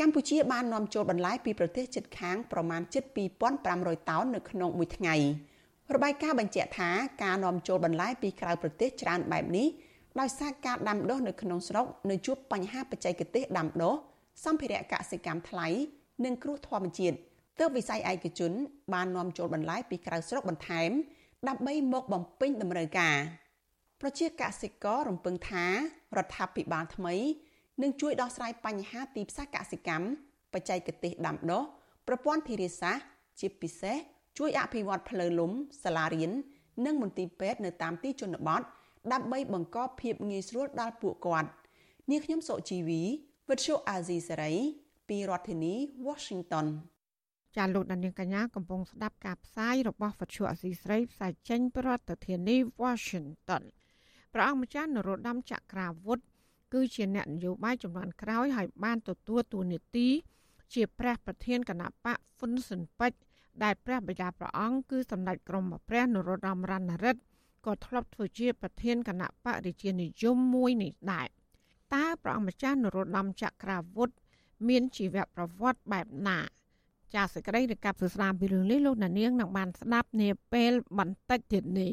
[0.00, 2.82] កម្ពុជាបាននាំចូលបន្លែពីប្រទេសជិតខាងប្រមាណ
[3.46, 5.14] 72500តោននៅក្នុងមួយថ្ងៃ
[5.94, 6.90] របាយការណ៍បញ្ជាក់ថា
[7.22, 9.68] ការនាំចូលបន្លែពីក្រៅប្រទេសច្រើនបែបនេះ
[10.20, 13.94] ដោយសារការដាំដុះនៅក្នុងស្រុកនៅជួបបញ្ហាបច្ចេកទេសដាំដុះ
[14.44, 15.66] សម្ភារៈកសិកម្មថ្លៃ
[16.24, 17.16] និងគ្រោះធម្មជាតិ
[17.58, 18.52] ទើបវិស័យឯកជន
[18.94, 20.90] បាននាំចូលបន្លែពីក្រៅស្រុកបន្ថែម
[21.48, 23.16] ដើម្បីមកបំពេញតម្រូវការ
[24.00, 25.66] ប្រជាកសិកររំពឹងថា
[26.16, 27.14] រដ្ឋាភិបាលថ្មី
[27.82, 30.06] នឹងជួយដោះស្រាយបញ្ហាទីផ្សារកសិកម្ម
[30.52, 31.62] បច្ចេកទេសដាំដុះ
[32.08, 33.04] ប្រព័ន្ធធារាសាស្ត្រ
[33.40, 33.96] ជាពិសេស
[34.38, 36.30] ជួយអភិវឌ្ឍផ្លូវលំសាលារៀន
[36.84, 38.62] និងមន្ទីរពេទ្យនៅតាមទីជនបទ
[39.12, 41.48] ដើម្បីបង្កភាពងាយស្រួលដល់ពួកគាត់
[42.10, 43.02] នាងខ្ញុំសុជីវី
[43.48, 44.52] វិទ្យុអាស៊ីសេរី
[45.08, 45.74] ពីរដ្ឋធានី
[46.06, 46.66] Washington
[47.56, 53.62] ចាលោកដានៀងកញ្ញាកំពុងស្ដាប់ការផ្សាយរបស់វិទ្យុអាស៊ីសេរីផ្សាយចេញពីរដ្ឋធានី Washington
[54.34, 56.18] ព្រះអង្គម្ចាស់នរោត្តមចក្រាវុធ
[56.72, 60.08] គឺជាអ្នកនយោបាយចំនួនក្រោយហើយបានទទួលតួនាទី
[60.74, 63.18] ជាព្រះប្រធានគណៈបកហ្វុនស៊ិនពេជ្រ
[63.62, 67.20] ដែលព្រះបិតាព្រះអង្គគឺសម្ដេចក្រមព្រះនរោត្តមរណរដ្ឋ
[67.66, 71.28] ក៏ធ្លាប់ធ្វើជាប្រធានគណៈបករាជានិយមមួយនេះដែរ
[71.94, 74.10] តើព្រះអង្គម្ចាស់នរោត្តមចក្រាវុធ
[74.68, 76.38] មានជីវប្រវត្តិបែបណា
[77.14, 81.92] ចាសសេចក្តីរាយការណ៍សួស្ដីពីរឿងនេះលោកណានៀងនឹងបានស្ដាប់នាពេលបន្តិចទៀតនេះ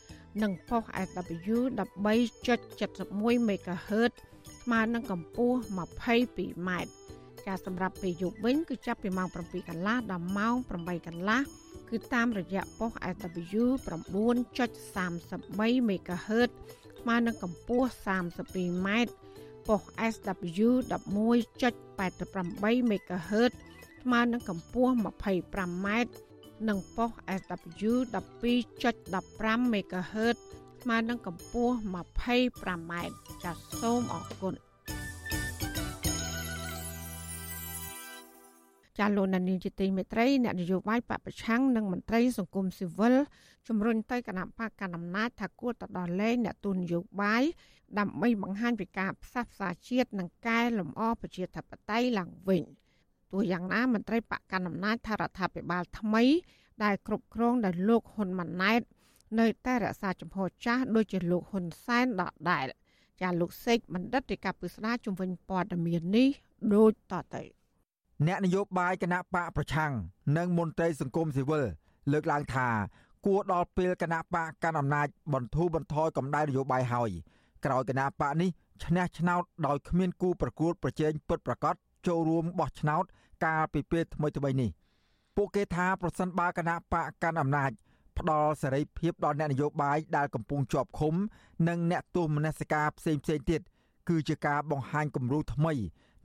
[0.41, 4.11] និងប៉ុស SW 13.71 MHz
[4.61, 6.69] ស្មើនឹងកម្ពស់ 22m
[7.45, 11.41] ចាសម្រាប់ពេលយប់វិញគឺចាប់ពីម៉ោង7កន្លះដល់ម៉ោង8កន្លះ
[11.89, 16.49] គឺតាមរយៈប៉ុស SW 9.33 MHz
[16.99, 18.87] ស្មើនឹងកម្ពស់ 32m
[19.67, 19.81] ប៉ុស
[20.13, 23.51] SW 11.88 MHz
[24.03, 25.87] ស្មើនឹងកម្ពស់ 25m
[26.69, 30.37] និងប៉ុស SW 12.15 MHz
[30.81, 32.93] ស្មើនឹងកម្ពស់ 25m
[33.43, 34.53] ចាសសូមអរគុណ
[38.97, 43.15] ចាលោកនានីជាទីមេត្រីអ្នកនយោបាយបពប្រឆាំងនិងមន្ត្រីសង្គមស៊ីវិល
[43.67, 47.43] ជំរុញទៅគណៈបកកណ្ដាលអំណាចថាគួរទៅដល់លែងអ្នកទូនយោបាយ
[47.99, 52.63] ដើម្បីបង្ហាញពីការផ្សះផ្សាជាតិនិងកែលម្អប្រជាធិបតេយ្យឡើងវិញ
[53.31, 56.23] ទោះយ៉ាងណាមន្ត្រីបកកណ្ដាលអំណាចថារដ្ឋាភិបាលថ្មី
[56.83, 58.81] ដែលគ្រប់គ្រងដោយលោកហ៊ុនម៉ាណែត
[59.39, 62.67] នៅតែរក្សាចំហចាស់ដូចជាលោកហ៊ុនសែនដដែល
[63.21, 66.29] ចាលោកសេកបណ្ឌិតទីកាពិស្ដាជំវិញព័ត៌មាននេះ
[66.75, 67.43] ដូចតទៅ
[68.27, 69.91] អ្នកនយោបាយគណៈបកប្រឆាំង
[70.37, 71.65] និងមន្ត្រីសង្គមស៊ីវិល
[72.11, 72.67] លើកឡើងថា
[73.25, 77.09] គួរដល់ពេលគណៈបកកាន់អំណាចបន្ធូរបន្ថយកម្ដៅនយោបាយហើយ
[77.65, 78.49] ក្រោយគណៈបកនេះ
[78.83, 81.75] ឈ្នះឆ្នោតដោយគ្មានគូប្រកួតប្រជែងពិតប្រាកដ
[82.07, 83.03] ចូលរួមបោះឆ្នោត
[83.43, 84.69] កាលពីពេលថ្មីថ្មីនេះ
[85.35, 87.71] ពួកគេថាប្រសិនបើគណៈបកកាន់អំណាច
[88.17, 91.13] ផ្ដល់សេរីភាពដល់អ្នកនយោបាយដែលកំពុងជាប់ឃុំ
[91.67, 93.61] និងអ្នកទោសមនសិការផ្សេងផ្សេងទៀត
[94.09, 95.73] គឺជាការបង្ហាញគំរូថ្មី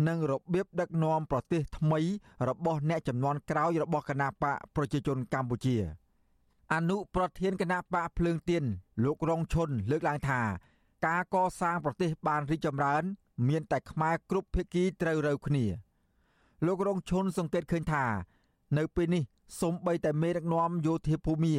[0.08, 2.00] និងរបៀបដឹកនាំប្រទេសថ្មី
[2.48, 5.76] របស់អ្នកចំនួនក្រោយរបស់គណៈបកប្រជាជនកម្ពុជា
[6.74, 8.64] អនុប្រធានគណៈបកភ្លើងទៀន
[9.04, 10.40] លោករងឈុនលើកឡើងថា
[11.06, 13.02] ការកសាងប្រទេសបានរីកចម្រើន
[13.48, 15.64] មានតែខ្មែរគ្រប់ភាគីត្រូវរើគ្នា
[16.64, 18.04] លោករងឈុនសង្កេតឃើញថា
[18.78, 19.22] នៅពេលនេះ
[19.60, 21.54] សំបីតែមេដឹកនាំយោធាភូមា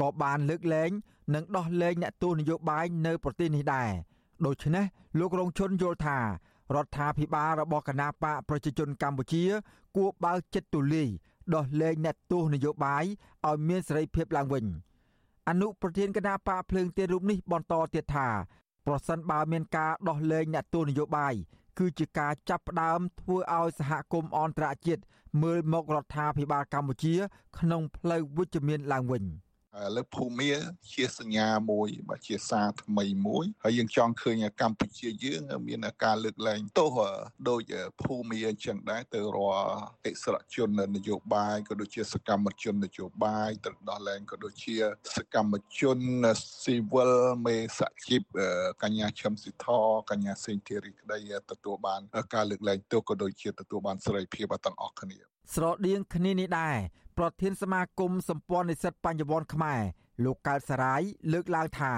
[0.00, 0.90] ក៏បានលើកលែង
[1.34, 3.90] និងដោះលែងអ្នកទោសនយោបាយនៅប្រទេសនេះដែរ
[4.46, 4.84] ដូច្នេះ
[5.18, 6.18] លោករងឈុនយល់ថា
[6.74, 9.44] រដ្ឋាភិបាលរបស់គណបកប្រជាជនកម្ពុជា
[9.96, 11.08] គួរបើកចិត្តទូលាយ
[11.54, 13.04] ដោះលែងអ្នកទោសនយោបាយ
[13.48, 14.64] ឲ្យមានសេរីភាពឡើងវិញ
[15.48, 18.28] អនុប្រធានគណបកភ្លើងទៀនរូបនេះបន្តទៀតថា
[18.86, 21.34] ប្រសិនបើមានការដោះលែងអ្នកទោសនយោបាយ
[21.78, 25.02] គឺជាការចាប់ផ្ដើមធ្វើឲ្យសហគមន៍អន្តរជាតិ
[25.42, 27.14] មើលមករដ្ឋាភិបាលកម្ពុជា
[27.58, 29.24] ក្នុងផ្លូវវិជ្ជមានឡើងវិញ។
[29.96, 30.52] លើភូមា
[30.92, 36.98] ជាសញ្ញាមួយបើជាសារថ្មីមួយហើយយើងចង់ឃើញកម្ពុជាយើង មានការលើកលែងទោស
[37.48, 44.76] ដោយភូមាអញ្ចឹងដែរទៅរាល់អិសរជននយោបាយក៏ដូចជាសកម្មជននយោបាយទៅដល់លែងក៏ដូចជា
[45.16, 45.98] សកម្មជន
[46.62, 47.12] ស៊ីវិល
[47.46, 48.22] មេសហជីព
[48.82, 49.66] កញ្ញាឈឹមស៊ីធ
[50.10, 51.18] កញ្ញាសេងធីរីក្តី
[51.50, 52.00] ទទួលបាន
[52.34, 55.18] ការលើកលែងទោសក៏ដូចជាទទួលបានសេរីភាពទាំងអស់គ្នា
[55.54, 56.78] ស្រដៀងគ្នានេះដែរ
[57.18, 59.80] ប្រធានសមាគមសម្ព័ន្ធនិស្សិតបញ្ញវន្តខ្មែរ
[60.24, 61.92] លោកកើតសរាយលើកឡើងថា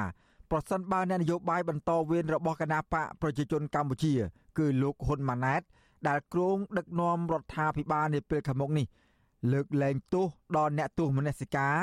[0.50, 4.14] ប្រសិនបើអ្នកនយោបាយបន្តវេនរបស់គណបកប្រជាជនកម្ពុជា
[4.59, 5.62] គឺលោកហ៊ុនម៉ាណែត
[6.09, 8.87] ដែលគ្រងដឹកនាំរដ្ឋាភិបាលនាពេលខាងមុខនេះ
[9.53, 11.74] លើកលែងទោសដល់អ្នកទោសមនសិការ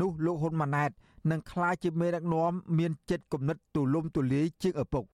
[0.00, 0.90] នោះលោកហ៊ុនម៉ាណែត
[1.30, 5.04] នឹងក្លាយជាមេដឹកនាំមានចិត្តគំនិតទូលំទូលាយជាងឪពុក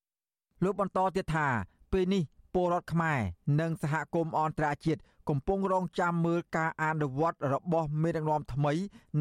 [0.65, 1.47] លោកបន្តទៀតថា
[1.93, 2.23] ពេលនេះ
[2.55, 3.21] ពលរដ្ឋខ្មែរ
[3.61, 8.73] និងសហគមន៍អន្តរជាតិកំពុងរងចាំមើលការអនុវត្តរបស់មេដឹកនាំថ្មី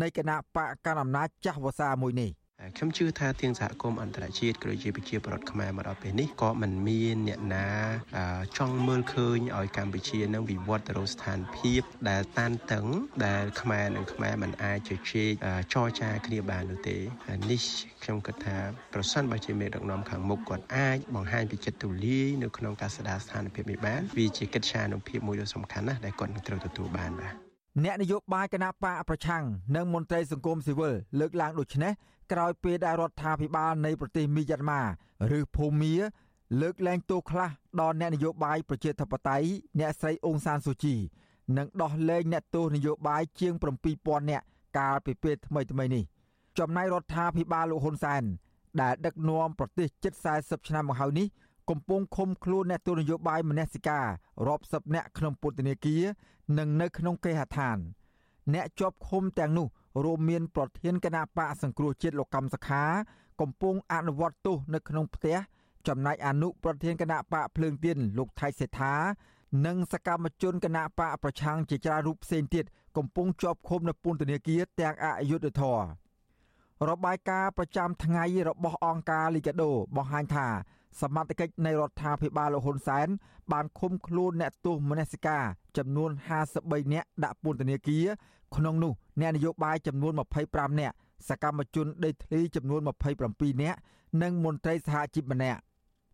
[0.02, 2.30] នៃគណៈបកកណ្ដាលអំណាចចាស់វសាមួយនេះ
[2.78, 7.70] ខ្ញុំជឿថាទាំងសហគមន៍អន្តរជាតិក៏ដូចជាប្រជាពលរដ្ឋខ្មែរមកដល់ពេលនេះក៏មិនមានអ្នកណា
[8.58, 12.86] ចង់មើលឃើញឲ្យកម្ពុជានឹងវិវត្តទៅរកស្ថានភាពដែលតានតឹង
[13.26, 16.98] ដែលខ្មែរនិងខ្មែរមិនអាចជជែកចរចាគ្នាបាននោះទេ
[17.52, 17.62] នេះ
[18.04, 18.58] ខ្ញុំគិតថា
[18.93, 27.34] ប្រសិនបើជាមេដឹកនាំខាងមុខគាត់អាចបង្ហាញពីចិត្តទូលាយនៅក្នុងការស្ដារស្ថានភាពនេះបានវាជាកិច្ចការនុភាពមួយដ៏សំខាន់ណាស់ដែលគាត់នឹងត្រូវទទួលបានបាទ
[27.86, 29.43] អ្នកនយោបាយគណៈបកប្រឆាំង
[29.76, 31.93] និងមន្ត្រីសង្គមស៊ីវិលលើកឡើងដូចនេះ
[32.32, 34.82] ក្រោយពេលដែលរដ្ឋាភិបាលនៃប្រទេសមីយ៉ាន់ម៉ា
[35.38, 35.94] ឬភូមា
[36.62, 37.50] លើកលែងទោសខ្លះ
[37.82, 39.48] ដល់អ្នកនយោបាយប្រជាធិបតេយ្យ
[39.80, 40.96] អ្នកស្រីអ៊ុងសានស៊ូជី
[41.58, 43.54] និងដោះលែងអ្នកទោសនយោបាយជាង
[43.92, 44.46] 7000នាក់
[44.78, 46.04] កាលពីពេលថ្មីៗនេះ
[46.58, 48.24] ចំណែករដ្ឋាភិបាលលោកហ៊ុនសែន
[48.82, 51.28] ដែលដឹកនាំប្រទេសជិត40ឆ្នាំមកហើយនេះ
[51.70, 54.06] កំពុងឃុំខ្លួនអ្នកទោសនយោបាយមនសិការ
[54.48, 56.04] រាប់សិបនាក់ក្នុងពន្ធនាគារ
[56.58, 57.78] និងនៅក្នុងគេហដ្ឋាន
[58.54, 59.68] អ្នកជាប់ឃុំទាំងនោះ
[60.04, 62.84] រួមមានប្រធានគណៈបកសង្គ្រោះជាតិលោកកម្មសខា
[63.42, 65.38] កំពុងអនុវត្តទោសនៅក្នុងផ្ទះ
[65.88, 68.94] ចំណែកអនុប្រធានគណៈបកភ្លើងទៀនលោកថៃសេដ្ឋា
[69.66, 72.66] និងសកម្មជនគណៈបកប្រឆាំងជាច្រើនរូបផ្សេងទៀត
[72.98, 75.82] កំពុងជាប់ឃុំនៅពន្ធនាគារទាំងអយុធធរ
[76.90, 80.48] របាយការណ៍ប្រចាំថ្ងៃរបស់អង្គការលីកាដូបង្ហាញថា
[81.02, 83.08] សមត្ថកិច្ចនៃរដ្ឋាភិបាលលោកហ៊ុនសែន
[83.52, 85.44] បានឃុំខ្លួនអ្នកទោសមនសិការ
[85.78, 86.10] ចំនួន
[86.52, 88.06] 53នាក់ដាក់ពន្ធនាគារ
[88.56, 90.14] ក្នុងនោះអ្នកនយោបាយចំនួន
[90.46, 90.96] 25នាក់
[91.28, 92.82] សកម្មជនដេកធ្លីចំនួន
[93.22, 93.80] 27នាក់
[94.22, 95.60] និងមន្ត្រីសហជីពម្នាក់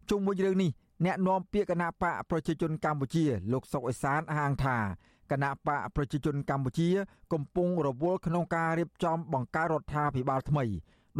[0.09, 0.71] ជុំវិញរឿងនេះ
[1.05, 4.77] អ្នកនាំពាក្យគណៈបកប្រជាជនកម្ពុជាលោកសុកអេសានអះអាងថា
[5.31, 6.89] គណៈបកប្រជាជនកម្ពុជា
[7.33, 10.65] កំពុងរវល់ក្នុងការរៀបចំបង្កើតរដ្ឋាភិបាលថ្មី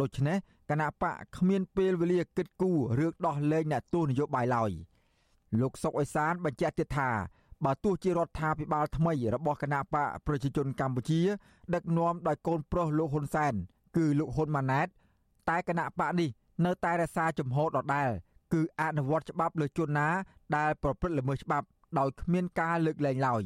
[0.00, 0.36] ដូច្នេះ
[0.70, 4.70] គណៈបកគ្មានពេលវេលាគិតគូររឿងដោះលែងអ្នកទោសនយោបាយឡើយ
[5.60, 7.10] លោកសុកអេសានបញ្ជាក់ទៀតថា
[7.64, 11.20] បើទោះជារដ្ឋាភិបាលថ្មីរបស់គណៈបកប្រជាជនកម្ពុជា
[11.74, 13.54] ដឹកនាំដោយកូនប្រុសលោកហ៊ុនសែន
[13.96, 14.86] គឺលោកហ៊ុនម៉ាណែត
[15.48, 16.28] តែគណៈបកនេះ
[16.64, 18.10] នៅតែរក្សាជំហរដដែល
[18.52, 20.08] គឺអនុវត្តច្បាប់លើជនណា
[20.56, 21.66] ដែលប្រព្រឹត្តល្មើសច្បាប់
[21.98, 23.42] ដោយគ្មានការលើកលែងឡើយ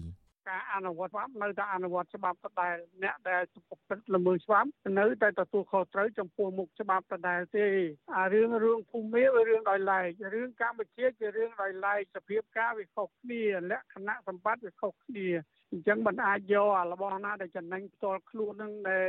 [0.48, 7.66] ការអនុវត្តច្បាប់នៅតែអនុវត្តច្បាប់ដដែលអ្នកដែលប្រព្រឹត្តល្មើសច្បាប់នៅតែទទួលខុសត្រូវចំពោះមុខច្បាប់ដដែលទេ
[8.16, 15.28] អារឿងរឿងភូមិវារឿងដោយឡែករឿងកម្ពុជាជារឿងដោយឡែកសភាពការវាខុសគ្នាលក្ខណៈសម្បត្តិវាខុសគ្នា
[15.72, 19.06] អញ្ចឹងមិនអាចយកអារបស់ណាដែលចំណេញផ្ទាល់ខ្លួននឹងដែល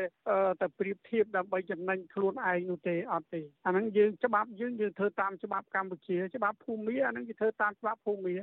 [0.61, 8.33] ទៅប្រៀបធៀបដើម្បីចំណេញខ្លួនឯងនោះទេអត់ទេអាហ្នឹងយើងច្បាប់យើងយើងធ្វើតាមច្បាប់កម្ពុជាច្បាប់ភូមិអាហ្នឹងគេធ្វើតាមច្បាប់ភូមិ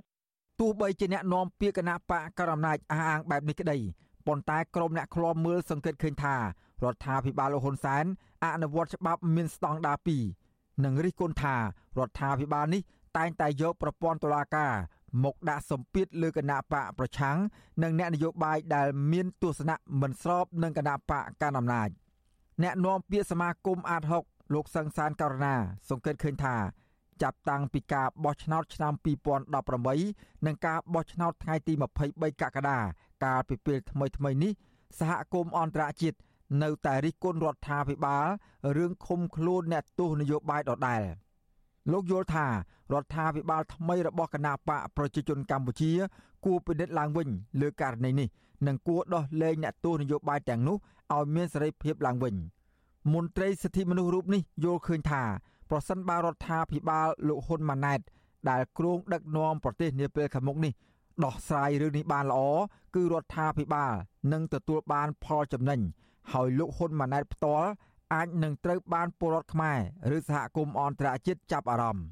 [0.61, 3.79] ទោះបីជាអ្នកនាំពាក្យគណៈបកកណ្ដាលអំណាចអះអាងបែបនេះក្តី
[4.27, 6.40] ប៉ុន្តែក្រុមអ្នកឃ្លាំមើលសង្កេតឃើញថារ
[6.92, 8.05] ដ្ឋាភិបាលលោកហ៊ុនសែន
[8.45, 9.97] អនុវត្តច្បាប់មានស្តង់ដារ
[10.40, 11.61] 2និងរិះគន់ថារ
[12.07, 12.83] ដ្ឋាភិបាលនេះ
[13.16, 14.73] តែងតែយកប្រព័ន្ធតុលាការ
[15.25, 17.37] មកដាក់សម្ពាធលើគណៈបកប្រឆាំង
[17.83, 21.88] និងអ្នកនយោបាយដែលមានទស្សនៈមិនស្របនឹងគណៈបកកណ្ដាលអំណាច
[22.62, 25.55] អ្នកនាំពាក្យសមាគមអាត6លោកសង្សានករណា
[25.90, 26.57] សង្កេតឃើញថា
[27.23, 28.93] ចាប់តាំងពីការបោះឆ្នោតឆ្នាំ
[29.69, 31.73] 2018និងការបោះឆ្នោតថ្ងៃទី
[32.07, 32.79] 23កក្កដា
[33.25, 34.53] កាលពីពេលថ្មីៗនេះ
[34.99, 36.19] សហគមន៍អន្តរជាតិ
[36.63, 38.27] នៅតែរិះគន់រដ្ឋាភិបាល
[38.77, 41.03] រឿងឃុំខ្លួនអ្នកទោសនយោបាយដដែល
[41.93, 42.53] លោកយល់ថារ
[43.03, 45.93] ដ្ឋាភិបាលថ្មីរបស់គណៈបកប្រជាជនកម្ពុជា
[46.45, 47.29] គួរពិនិត្យឡើងវិញ
[47.61, 48.29] លើករណីនេះ
[48.67, 50.77] និងគួរដោះលែងអ្នកទោសនយោបាយទាំងនោះ
[51.15, 52.35] ឲ្យមានសេរីភាពឡើងវិញ
[53.13, 55.23] មន្ត្រីសិទ្ធិមនុស្សរូបនេះយល់ឃើញថា
[55.71, 58.01] ប្រសិនបើរដ្ឋាភិបាលលោកហ៊ុនម៉ាណែត
[58.51, 60.73] ដែលគ្រោងដឹកនាំប្រទេសនាពេលខាងមុខនេះ
[61.25, 62.41] ដោះស្រាយរឿងនេះបានល្អ
[62.95, 63.93] គឺរដ្ឋាភិបាល
[64.33, 65.81] នឹងទទួលបានផលចំណេញ
[66.33, 67.69] ហើយលោកហ៊ុនម៉ាណែតផ្ទាល់
[68.15, 69.79] អាចនឹងត្រូវបានពលរដ្ឋខ្មែរ
[70.17, 72.07] ឬសហគមន៍អន្តរជាតិចាប់អារម្មណ៍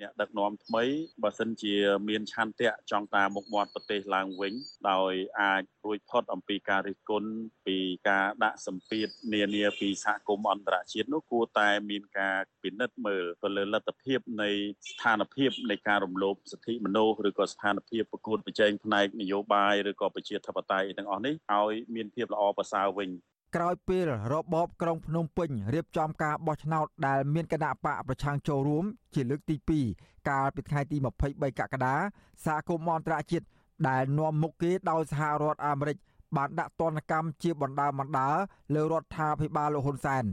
[0.00, 0.84] អ្នកដឹកនាំថ្មី
[1.22, 1.74] បើសិនជា
[2.08, 4.54] មានឆន្ទៈចង់តាមមុខមាត់ប្រទេសឡើងវិញ
[4.90, 7.30] ដោយអាចរួចផុតអំពីការរិះគន់
[7.66, 7.76] ពី
[8.08, 14.50] ការដាក់សម្ពាធនានាពីសហគមន៍អន្តរជាតិនោះគួរតែមានការពិនិត្យមើលទៅលើលទ្ធភាពនៃ
[14.90, 23.10] ស្ថានភាពនៃការរំលោភសិទ្ធិមនុស្សឬក៏ស្ថានភាពប្រកួតប្រជែងផ្នែកនយោបាយឬក៏ប្រជាធិបតេយ្យទាំងអស់នេះឲ្យមានភាពល្អប្រសើរវិញ
[23.56, 28.84] ក្រោយពេលរបបក្រុងភ្នំពេញរៀបចំការបោះឆ្នោតដែលមានគណៈបកប្រឆាំងចូលរួម
[29.14, 29.56] ជាលើកទី
[29.92, 31.94] 2កាលពីថ្ងៃទី23កក្កដា
[32.44, 33.46] សហគមន៍អន្តរជាតិ
[33.88, 35.96] ដែលនាំមុខគេដោយសហរដ្ឋអាមេរិក
[36.36, 38.28] បានដាក់ទណ្ឌកម្មជាបណ្ដាបណ្ដា
[38.74, 40.24] លើរដ្ឋាភិបាលលោកហ៊ុនសែន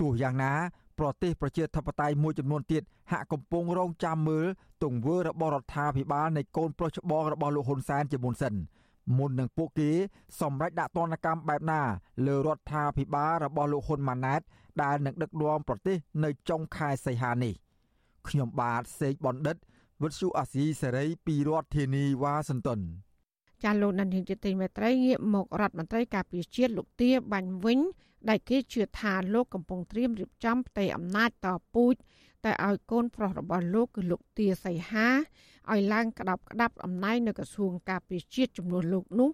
[0.00, 0.52] ទោះយ៉ាងណា
[0.98, 2.82] ប្រទេសប្រជាធិបតេយ្យមួយចំនួនទៀត
[3.12, 4.46] ហាក់កំពុងរងចាំមើល
[4.84, 8.54] ទង្វើរបស់រដ្ឋាភិបាលនៃកូនប្រុសច្បងរបស់លោកហ៊ុនសែនជាមុនសិន។
[9.16, 9.90] មុននឹងពួកគេ
[10.40, 11.82] សម្រេចដាក់ទណ្ឌកម្មបែបណា
[12.26, 14.40] លើរដ្ឋាភិបាលរបស់លោកហ៊ុនម៉ាណែត
[14.82, 17.54] ដែលនឹងដឹកនាំប្រទេសនៅចុងខែសីហានេះ
[18.28, 19.56] ខ្ញុំបាទសេកបណ្ឌិត
[20.02, 22.80] វិទ្យុអាស៊ីសេរីពីរដ្ឋធានីវ៉ាស៊ីនតោន
[23.64, 27.78] ចាលោកនាយកជាទីមេត្រីងាកមករដ្ឋមន្ត្រីការពារជាតិលោកទាបាញ់វិញ
[28.28, 31.94] ដែលគេជឿថាលោកកំពុងត្រៀមរៀបចំផ្ទៃអំណាចតពូជ
[32.44, 35.08] តែឲ្យកូនប្រុសរបស់លោកគឺលោកទាសីហា
[35.72, 39.30] ឲ្យឡើងក្តាប់ក្តាប់អំណាចនៅក្រសួងការពារជាតិចំនួនលោកនោះ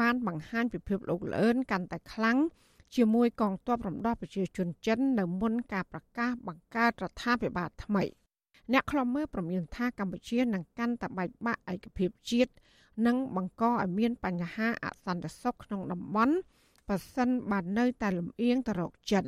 [0.00, 2.38] បានបង្ហាញពីភាពលោកលឿនកាន់តែខ្លាំង
[2.96, 8.04] ជាមួយកងទ័ពរំដោះប្រជាជនចិននៅមុនការប្រកាសបង្កើតរដ្ឋាភិបាលថ្មី
[8.72, 12.52] អ្នកខ្លំមើលប្រមានថាកម្ពុជានឹងកាន់តែបែកបាក់ឯកភាពជាតិ
[13.06, 16.34] និងបង្កឲ្យមានបញ្ហាអសន្តិសុខក្នុងតំបន់
[16.88, 19.24] ប៉ះសិនបាននៅតែលំអៀងទៅរកចិន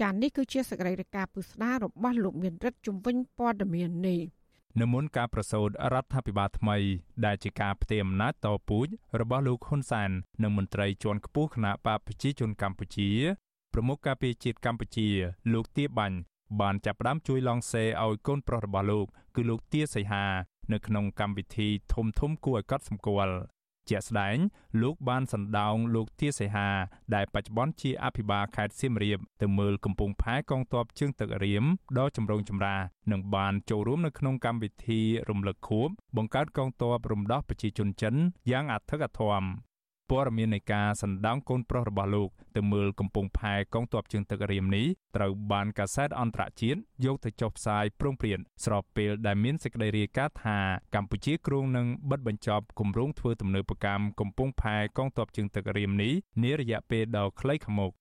[0.00, 4.20] ចាននេះគឺជាសកម្មភាពពុស្ដាររបស់លោកមានរិទ្ធជំវិញព័ត៌មាននេះ
[4.78, 6.76] នៅមុនការប្រសូតរដ្ឋាភិបាលថ្មី
[7.26, 8.86] ដែលជាការផ្ទេរអំណាចតពូជ
[9.20, 10.10] របស់លោកហ៊ុនសាន
[10.42, 13.10] និងមន្ត្រីជាន់ខ្ពស់គណៈបកប្រជាជនកម្ពុជា
[13.72, 15.08] ប្រមុខការពារជាតិកម្ពុជា
[15.52, 16.16] លោកទាបាញ់
[16.60, 20.24] បានចាប់ផ្ដើមជួយឡងសេឲ្យកូនប្រុសរបស់លោក គឺលោកទាសីហា
[20.72, 23.36] នៅក្នុងកម្មវិធីធំធំគួរឲ្យកត់សម្គាល់
[23.88, 24.36] ជាក់ស្ដែង
[24.82, 26.68] លោកបានសណ្ដោងលោកទាសីហា
[27.14, 31.64] ដែលបច្ចុប្បន្នជាអភិបាលខេត្តសៀមរាបទៅមើលកំពង់ផែកងទ័ពជើងទឹករៀម
[31.98, 32.80] ដ៏ចម្រូងចម្រាស
[33.12, 38.14] និងបានចូលរួមនៅក្នុងកម្មវិធីរំលឹកខួបបង្កើតកងទ័ពរំដោះប្រជាជនចិន
[38.50, 39.44] យ៉ាងអធិកអធម
[40.10, 50.58] ព័ត៌មាននៃការសណ្ដោងកូនប្រុសរបស់លោកទៅមើលកំពង់ផែកងទ័ពជើងទឹករៀមនេះត្រូវបានកាសែតអន្តរជាតិយកទៅចុះផ្សាយប្រងព្រាតស្របពេលដែលមានសេចក្តីរាយការណ៍ថា
[50.94, 57.92] កម្ពុជាគ្រោងនឹងបិទបញ្ចប់គម្រោងធ្វើទំនើបកម្មកំពង់ផែកងទ័ពជើងទឹករៀមនេះនារយៈពេលដ៏ខ្លីខាងមុខ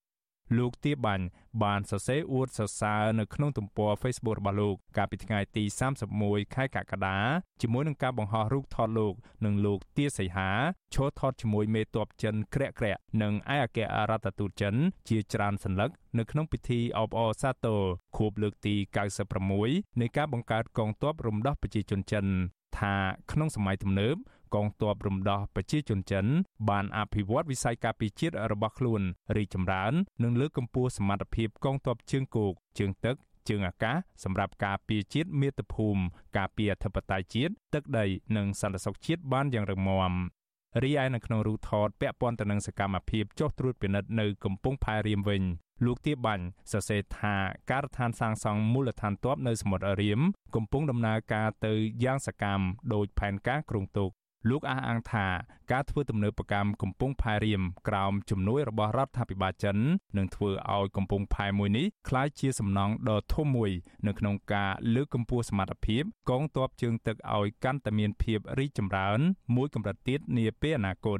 [0.57, 1.25] លោកទាបាញ់
[1.63, 5.63] បានសរសេរអួតសរសើរនៅក្នុងទំព័រ Facebook របស់លោកកាលពីថ្ងៃទី
[6.09, 7.17] 31ខែកក្កដា
[7.61, 9.13] ជាមួយនឹងការបង្ហោះរូបថតលោក
[9.45, 10.49] និងលោកទាសីហា
[10.93, 14.75] ឈរថតជាមួយមេតបចិនក្រាក់ក្រាក់និងឯកអគ្គរដ្ឋទូតចិន
[15.09, 17.81] ជាច្រើនសន្លឹកនៅក្នុងពិធីអបអរសាទរ
[18.17, 18.75] ខួបលើកទី
[19.37, 22.25] 96នៃការបង្កើតកងទ័ពរំដោះប្រជាជនចិន
[22.77, 22.95] ថា
[23.31, 24.15] ក្នុងសម័យទំនើប
[24.55, 26.25] កងទ័ពរំដោះប្រជាជនចិន
[26.69, 29.01] បានអភិវឌ្ឍវិស័យការពារជាតិរបស់ខ្លួន
[29.35, 33.15] រីកចម្រើន និងលើកកម្ពស់សមត្ថភាពកងទ័ពជើងគោកជើងទឹក
[33.49, 36.01] ជើងអាកាសសម្រាប់ការពារជាតិមាតុភូមិ
[36.37, 38.05] ការពារអធិបតេយ្យជាតិទឹកដី
[38.37, 40.13] និងសន្តិសុខជាតិបានយ៉ាងរឹងមាំ
[40.83, 45.43] រីឯនៅក្នុងរូបថតពាក់ព័ន្ធទៅនឹងសកម្មភាពចុះត្រួតពិនិត្យនៅកំពង់ផែរៀមវិញ
[45.85, 47.35] លោកទាបាញ់សរសេរថា
[47.71, 50.19] ការដ្ឋានសាងសង់មូលដ្ឋានទ័ពនៅសមុទ្ររៀម
[50.55, 54.09] កំពុងដំណើរការទៅយ៉ាងសកម្មដោយផែនការគ្រោងទុក
[54.49, 55.27] លោកអះអាងថា
[55.71, 59.77] ការធ្វើទំនើបកម្មកំពង់ផែរៀមក្រោមជំនួយរបស់រដ្ឋាភិបាលចិន
[60.17, 63.71] នឹងធ្វើឲ្យកំពង់ផែមួយនេះក្លាយជាសំណង់ដ៏ធំមួយ
[64.07, 69.19] នៅក្នុងការលើកកម្ពស់សមត្ថភាពកងទ័ពជើងទឹកឲ្យកាន់តែមានភាពរីកចម្រើន
[69.55, 71.19] មួយកម្រិតទៀតនាពេលអនាគត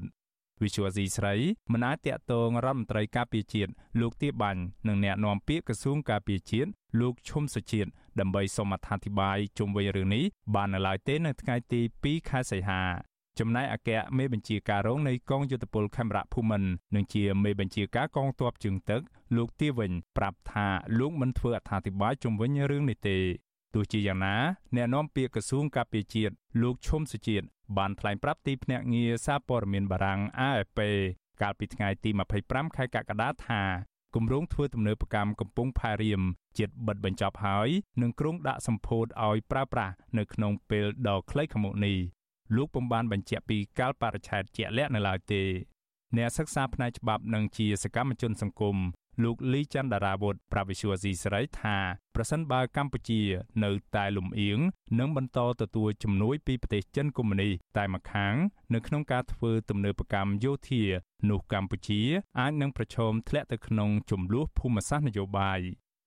[0.64, 1.36] វិសុវស៊ីស្រី
[1.72, 10.24] មិនអាចតាក់ទងរដ្ឋមន្ត្រីការពារជាតិលោកទាបាញ់និងអ្នកនាំពាក្យក្រសួងការពារជាតិលោកឈុំសុជាតិដើម្បីសូមអត្ថាធិប្បាយជុំវិញរឿងនេះ
[10.56, 13.09] បាននៅឡើយទេនៅថ្ងៃទី2ខែសីហា
[13.40, 19.02] ចំណែកអគ្គមេបញ្ជាការរងនៃកងយុទ្ធពលខេមរៈភូមិន្ទនិងជាមេបញ្ជាការកងទ័ពជើងទឹក
[19.36, 20.68] លោកទាវិញប្រាប់ថា
[21.00, 23.18] លោកមិនធ្វើអត្ថាធិប្បាយជុំវិញរឿងនេះទេ
[23.74, 24.36] ទោះជាយ៉ាងណា
[24.76, 27.46] អ្នកនាំពាក្យក្រសួងការពារជាតិលោកឈុំសុជាតិ
[27.78, 30.80] បានថ្លែងប្រាប់ទីភ្នាក់ងារសារព័ត៌មានបារាំង AFP
[31.42, 32.10] កាលពីថ្ងៃទី
[32.44, 33.62] 25ខែកក្កដាថា
[34.16, 36.22] គម្រោងធ្វើទំនើបកម្មកំពង់ផែរៀម
[36.58, 37.70] ជាតិបិទបញ្ចប់ហើយ
[38.02, 41.98] នឹងគ្រោងដាក់សម្ពោធឲ្យប្រើប្រាស់នៅក្នុងពេលដ៏ខ្លីខាងមុខនេះ
[42.56, 45.44] លោកពុំបានបញ្ជាក់ពីកាលបរិច្ឆេទជាក់លាក់នៅឡើយទេ
[46.18, 48.78] អ្នកសិក្សាផ្នែកច្បាប់និងជាសកម្មជនសង្គម
[49.24, 51.78] លោកលីច័ន្ទដារាវុធប្រាវិសុវស៊ីស្រីថា
[52.16, 53.22] ប្រសិនបើកម្ពុជា
[53.64, 54.60] នៅតែលំអៀង
[55.00, 58.36] នឹងបន្តទទួលជំនួយពីប្រទេសចិនកុម្មុយនីតែម្ខាង
[58.74, 60.84] នៅក្នុងការធ្វើទំនើបកម្មយោធា
[61.30, 62.02] នោះកម្ពុជា
[62.40, 65.60] អាចនឹងប្រឈមធ្លាក់ទៅក្នុងចំនួនភូមិសាស្ត្រនយោបាយ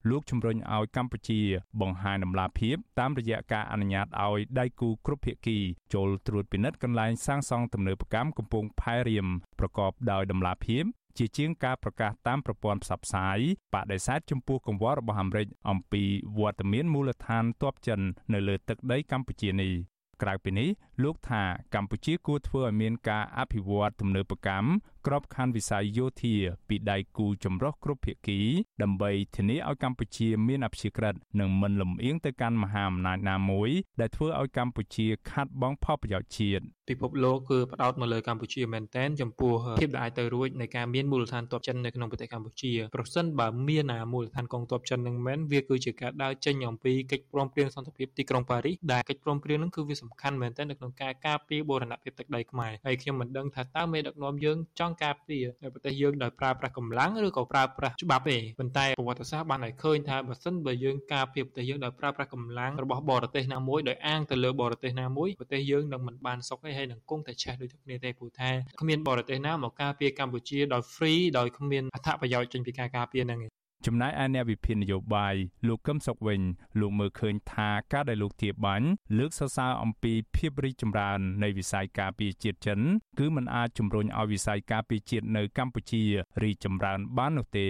[0.09, 1.41] លោកជំរុញឲ្យកម្ពុជា
[1.81, 5.57] បង្ហាញដំណាភាពតាមរយៈការអនុញ្ញាតឲ្យដៃគូគ្រប់ភាគី
[5.93, 9.27] ចូលត្រួតពិនិត្យកន្លែងសាងសង់ទំនើបកម្មកំពង់ផែរៀម
[9.59, 10.83] ប្រកបដោយដំណាភាព
[11.17, 13.39] ជាជាងការប្រកាសតាមប្រព័ន្ធផ្សព្វផ្សាយ
[13.73, 16.03] បដិសេធចំពោះកង្វល់របស់អាមេរិកអំពី
[16.39, 17.99] វត្តមានមូលដ្ឋានទ័ពចិន
[18.33, 19.73] នៅលើទឹកដីកម្ពុជានេះ
[20.21, 20.69] ក្រៅពីនេះ
[21.03, 21.43] លោកថា
[21.75, 24.67] កម្ពុជាគួរធ្វើឲ្យមានការអភិវឌ្ឍទំនើបកម្ម
[25.07, 26.35] ក្របខ័ណ្ឌវិស័យយោធា
[26.67, 28.39] ពីដៃគូចម្រុះគ្រប់ភាគី
[28.81, 33.69] ដើម្បីធានាឲ្យកម្ពុជាមានអព្យាក្រឹតនិងមិនលំអៀងទៅកាន់មហាអំណាចណាមួយ
[34.01, 68.51] ដែលធ្វើឲ្យកម្ពុជាខាត់បង់ផលប្រយោជន៍ជាតិពិភពលោកគឺផ្ដោតមកលើកម្ពុជាមែនទែនចំពោះភាពដែលអាចទៅរួចនៃការមានមូលដ្ឋានទ័ពចិននៅក្នុងប្រទេសកម្ពុជាប្រសិនបើមានអាមូលដ្ឋានកងទ័ពចិននឹងមែនវាគឺជាការដើរចេញអំពីកិច្ចព្រមព្រៀងសន្តិភាពទីក្រុងប៉ារីសដែលកិច្ចព្រមព្រៀងនឹងគឺវាសំខាន់មែនទែននៅក្នុងការការពារបូរណភាពទឹកដីខ្មែរហើយខ្ញុំមិនដឹងថាតើមេដឹកនាំយើងចង់ការពារនៅប្រទេសយើងដោយប្រើប្រាស់កម្លាំងឬក៏ប្រើប្រាស់ច្បាប់ទេប៉ុន្តែប្រវត្តិសាស្ត្របានឲ្យឃើញថាបើសិនបើយើងការពារប្រទេសយើងដោយប្រើប្រាស់កម្លាំងរបស់បរទេសណាមួយដោយអាងទៅលើបរទេសណាមួយប្រទេសយើងនឹងមិនបានសុខទេហើយនឹងគង់តែឆេះដូចគ្នាទេព្រោះថា
[68.81, 73.39] គ្មានបរទេសណាមកការពារកម្ពុជាដោយ free ដោយគ្មានអត្ថប្រយោជន៍ចេញពីការការពារហ្នឹង
[73.85, 75.35] ចំណែកឯអ្នកវិភាគនយោបាយ
[75.67, 76.41] លោកកឹមសុខវិញ
[76.79, 82.79] លោកមើលឃើញថាការដែលលោកទាបាញ់លើកសរសើរអំពីភាពរីកចម្រើននៃវិស័យការពារជាតិចិន
[83.19, 86.03] គឺมันអាចជំរុញឲ្យវិស័យការពារជាតិនៅកម្ពុជា
[86.43, 87.67] រីកចម្រើនបាននោះទេ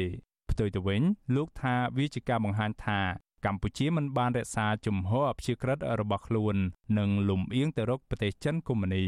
[0.52, 1.02] ផ្ទុយទៅវិញ
[1.36, 3.00] លោកថាវាជាការបង្ហាញថា
[3.46, 6.56] កម្ពុជាមិនបានរក្សាជំហរអព្យាក្រឹតរបស់ខ្លួន
[6.98, 9.06] និងលំអៀងទៅរកប្រទេសចិនកុម្មុយនី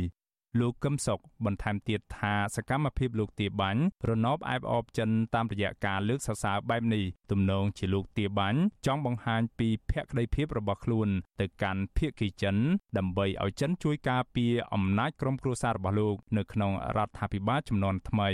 [0.60, 12.58] លោកកឹមសុខបន្ថែមទៀតថាសកម្មភាពលោកទាបាញ់រណបអែបអបចិនតាមរយៈការលើកសរសើរបែបនេះទំនងជាលោកទាបាញ់ចង់បង្ហាញពីភក្ដីភាពរបស់ខ្លួនទៅកាន់ភៀកគីចិន
[12.98, 18.30] ដើម្បីឲ្យចិនជួយការពារអំណាចក្រុមគ្រួសាររបស់លោក នៅក្នុងរដ្ឋាភិបាលចំនួនថ្មី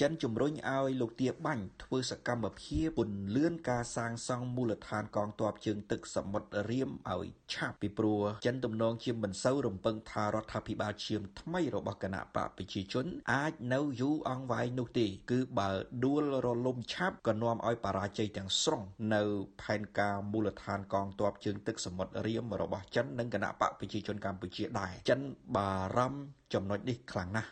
[0.00, 15.70] ចិនជំរុញឲ្យលោកទាបាញ់ធ្វើសកម្មភាពពន្លឿនការសាងសង់មូលដ្ឋានកងទ័ពជើងទឹកសមុទ្ររៀមឲ្យឆាប់ពីព្រោះចិនទំនងជាមិនសូវរំពឹងថារដ្ឋាភិបាលឈាមថ្មីរបស់គណៈបកប្រជាជន អាចនៅយូរអង្វែងនោះទេ គឺបើ
[16.04, 18.82] ដួលរលំឆាប់ក៏នាំឲ្យបរាជ័យទាំងស្រុង
[19.14, 19.22] នៅ
[19.62, 25.20] ផែនការមូលដ្ឋានកងទ័ពជើងទឹកសមុទ្ររៀមរបស់ចិននិងគណៈបកប្រជាជនកម្ពុជាដែរចិន
[25.56, 26.20] បារម្ភ
[26.52, 27.50] ចំណុចនេះខ្លាំងណាស់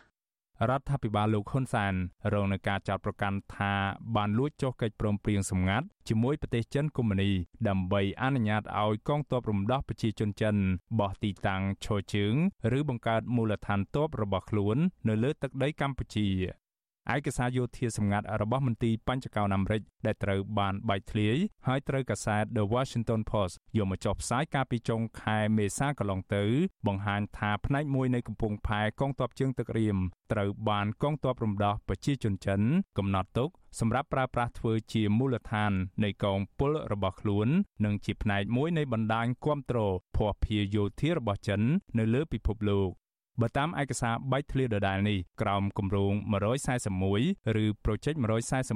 [0.69, 1.93] រដ្ឋាភិបាលលោកហ៊ុនសែន
[2.33, 3.73] រងនឹងការចោទប្រកាន់ថា
[4.15, 7.31] បានលួចចុះកិច្ចព្រមព្រៀងសម្ងាត់ជាមួយប្រទេសចិនកុម្មុយនី
[7.67, 10.55] ដើម្បីអនុញ្ញាតឲ្យកងទ័ពរំដោះប្រជាជនចិន
[10.99, 12.33] បោះទីតាំងឈរជើង
[12.77, 14.77] ឬបង្កើតមូលដ្ឋានទ័ពរបស់ខ្លួន
[15.07, 16.27] នៅលើទឹកដីកម្ពុជា
[17.15, 21.37] ឯកសារយោធាសម្ងាត់របស់មន្ទីរបញ្ចកោណអាមេរិកដែលត្រូវបានបែកធ្លាយ
[21.67, 26.43] ហើយត្រូវកាសែត The Washington Post យកមកចុះផ្សាយកាលពីចុងខែមេសាកន្លងទៅ
[26.87, 29.97] បង្ហាញថាផ្នែកមួយនៃកំពង់ផែកងទ័ពជើងទឹករៀម
[30.31, 32.61] ត្រូវបានកងទ័ពរំដោះប្រជាជនចិន
[32.97, 33.49] កំណត់ទុក
[33.79, 35.71] សម្រាប់ប្រើប្រាស់ធ្វើជាមូលដ្ឋាន
[36.03, 37.47] នៃកងពលរបស់ខ្លួន
[37.85, 41.61] និងជាផ្នែកមួយនៃបណ្ដាញគ្រប់គ្រងភ័ព្វភារយោធារបស់ចិន
[41.97, 43.00] នៅលើពិភពលោក
[43.41, 46.13] បបើតាមឯកសារបែកធ្លាដដែលនេះក្រោមគម្រោង
[46.85, 48.17] 141ឬ Project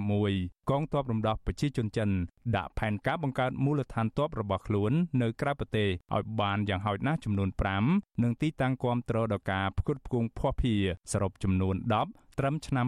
[0.05, 2.09] 141កងទ័ពរំដោះប្រជាជនចិន
[2.55, 4.91] ដាក់ផែនការបង្កើតមូលដ្ឋានទ័ពរបស់ខ្លួន
[5.21, 7.49] នៅក្រៅប្រទេសឲ្យបានយ៉ាងហោចណាស់ចំនួន
[7.85, 11.75] 5និងទីតាំងគាំទ្រដល់ការផ្គត់ផ្គង់ភស្តុភារសរុបចំនួន
[12.07, 12.87] 10ត្រឹមឆ្នាំ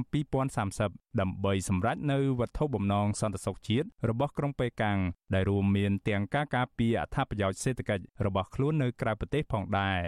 [0.60, 5.00] 2030ដើម្បីសម្រេចនៅវត្ថុបំណងសន្តិសុខជាតិរបស់ក្រុងប៉េកាំង
[5.34, 10.02] ដែលរួមមានទាំងការការពារអត្ថប្រយោជន៍សេដ្ឋកិច្ចរបស់ខ្លួននៅក្រៅប្រទេសផងដែរ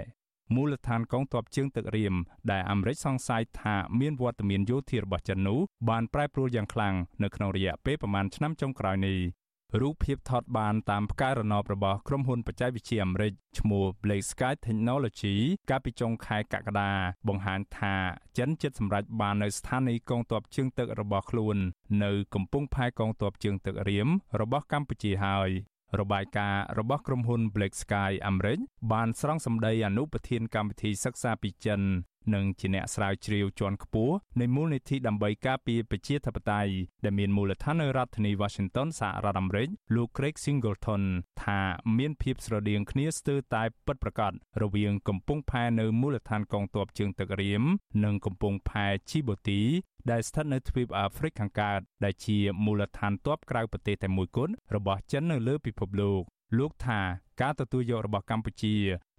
[0.56, 2.16] មូលដ្ឋានកងទ័ពជើងទឹករៀម
[2.52, 9.20] ដែលអាមេរិកសង្ស័យថាមានវត្តមានយោធារបស់ចិននោះបានប្រែប្រួលយ៉ាងខ្លាំងនៅក្នុងរយៈពេលប្រមាណឆ្នាំចុងក្រោយនេះ
[9.82, 15.36] រូបភាពថតបានតាមផ្កាយរណបរបស់ក្រុមហ៊ុនបច្ចេកវិទ្យាអាមេរិកឈ្មោះ Blake Sky Technology
[15.70, 16.92] កាលពីចុងខែកក្កដា
[17.28, 17.96] បង្ហាញថា
[18.38, 21.58] ចិនជិតសម្រេចបាននៅស្ថានីយកងទ័ពជើងទឹករបស់ខ្លួន
[22.04, 24.08] នៅកំពង់ផែកងទ័ពជើងទឹករៀម
[24.42, 25.50] របស់កម្ពុជាហើយ
[26.00, 28.60] របាយការណ៍របស់ក្រុមហ៊ុន Black Sky អាមេរិក
[28.94, 31.82] បានស្រង់សម្ដីអនុប្រធានកម្មវិធីសិក្សាពីចិន
[32.34, 36.74] និងជាអ្នកស្រាវជ្រាវជាន់ខ្ពស់នៃមូលនិធិដើម្បីការពារប្រជាធិបតេយ្យ
[37.06, 41.04] ដែលមានមូលដ្ឋាននៅរដ្ឋធានី Washington សហរដ្ឋអាមេរិកលោក Craig Singleton
[41.44, 41.60] ថា
[41.98, 47.64] មានភាពស្រដៀងគ្នាស្ទើរតែពិតប្រាកដរវាងកំពង់ផែនៅមូលដ្ឋានកងទ័ពជើងទឹករៀម
[48.04, 49.62] និងកំពង់ផែ Djibouti
[50.12, 56.22] ដែលស្ថិតនៅទ្វីបអាហ្វ្រិកខាងកើតដែលជាមូលដ្ឋានទ័ពក្រៅប្រទេសតែមួយគត់របស់ចិននៅលើពិភពលោក
[56.58, 57.02] លោកថា
[57.42, 58.76] ការទទួលយករបស់កម្ពុជា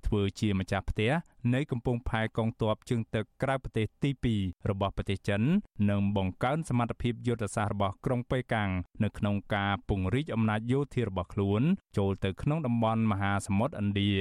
[0.07, 1.13] ធ្វើជាម្ចាស់ផ្ទះ
[1.55, 5.43] នៃកំពង់ផែកងទ័ពជើងទឹកក្រៅប្រទេសទី2របស់ប្រទេសចិន
[5.91, 8.71] និងបង្កើនសមត្ថភាពយុទ្ធសាស្ត្ររបស់ក្រុងប៉េកាំង
[9.05, 11.63] នៅក្នុងការពង្រីកអំណាចយោធារបស់ខ្លួន
[11.97, 14.15] ចូលទៅក្នុងតំបន់មហាសមុទ្រឥណ្ឌា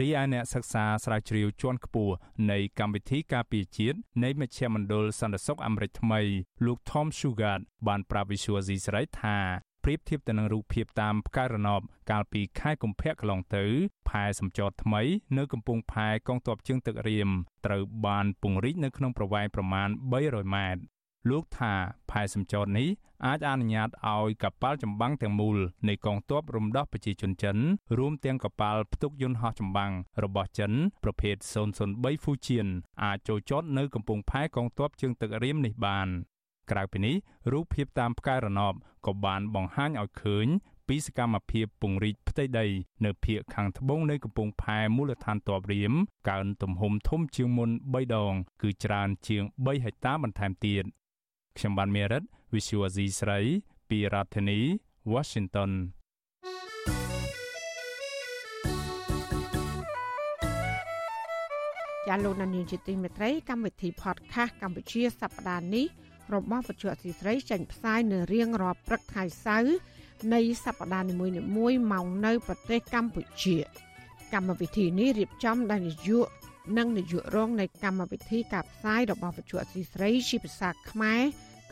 [0.00, 2.14] រីឯអ្នកសិក្សាស្រាវជ្រាវជាន់ខ្ពស់
[2.50, 6.20] នៃកម្មវិធីការពារជាតិនៃមជ្ឈមណ្ឌលសន្តិសុខអាមេរិកថ្មី
[6.64, 9.38] លោក Tom Shugart បានប្រាប់ Visual C ស្រីថា
[9.84, 11.80] ប្រៀបធៀបទៅនឹងរូបភាពតាមផ្កាយរណប
[12.10, 13.64] កាលពីខែកុម្ភៈកន្លងទៅ
[14.08, 15.02] ផែសម្ចតថ្មី
[15.38, 17.28] នៅកំពង់ផែកងទ័ពជើងទឹករៀម
[17.66, 19.88] ត្រូវបានពង្រីកនៅក្នុងប្រវែងប្រមាណ
[20.22, 20.80] 300ម៉ែត្រ
[21.30, 21.72] លោកថា
[22.10, 22.88] ផែសម្ចតនេះ
[23.26, 25.58] អាចអនុញ្ញាតឲ្យកប៉ាល់ចម្បាំងទាំងមូល
[25.88, 27.56] នៃកងទ័ពរំដោះប្រជាជនចិន
[27.98, 29.92] រួមទាំងកប៉ាល់ផ្ទុកយន្តហោះចម្បាំង
[30.24, 30.72] របស់ចិន
[31.04, 31.36] ប្រភេទ
[31.80, 32.68] 003 Fujian
[33.04, 36.08] អាចចូលចតនៅកំពង់ផែកងទ័ពជើងទឹករៀមនេះបាន
[36.70, 37.16] ក្រៅពីនេះ
[37.52, 38.74] រូបភាពតាមផ្កាយរណប
[39.06, 40.46] ក៏បានបង្ហាញឲ្យឃើញ
[40.88, 42.66] ពីសកម្មភាពពង្រីកផ្ទៃដី
[43.04, 45.92] នៅភូមិខាងត្បូងនៃកំពង់ផែមូលដ្ឋានទ័ពរៀម
[46.30, 50.84] កើនទំហំធំជាងមុន3ដង គឺច្រើនជាង3ហិកតាបន្ថែមទៀត
[51.56, 53.40] ខ្ញុំបានមេរិត Visual Asia ស្រី
[53.88, 54.60] ពីរដ្ឋធានី
[55.12, 55.70] Washington
[62.06, 65.86] ជាលោកនានីជាទីមេត្រីកម្មវិធី podcast កម្ពុជាសប្តាហ៍នេះ
[66.34, 69.76] របស់វិទ្យុអសីស្រីចេញផ្សាយនៅរៀងរាល់ព្រឹកថ្ងៃសៅរ៍
[70.34, 73.56] នៃសប្តាហ៍នីមួយៗមកនៅប្រទេសកម្ពុជា
[74.34, 76.28] កម្មវិធីនេះរៀបចំដោយនាយក
[76.78, 81.22] និងនាយករងនៃកម្មវិធីការផ្សាយរបស់វិទ្យុអសីស្រីជាភាសាខ្មែរ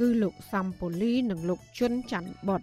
[0.00, 2.62] គឺលោកសំពូលីនិងលោកជុនច័ន្ទបុត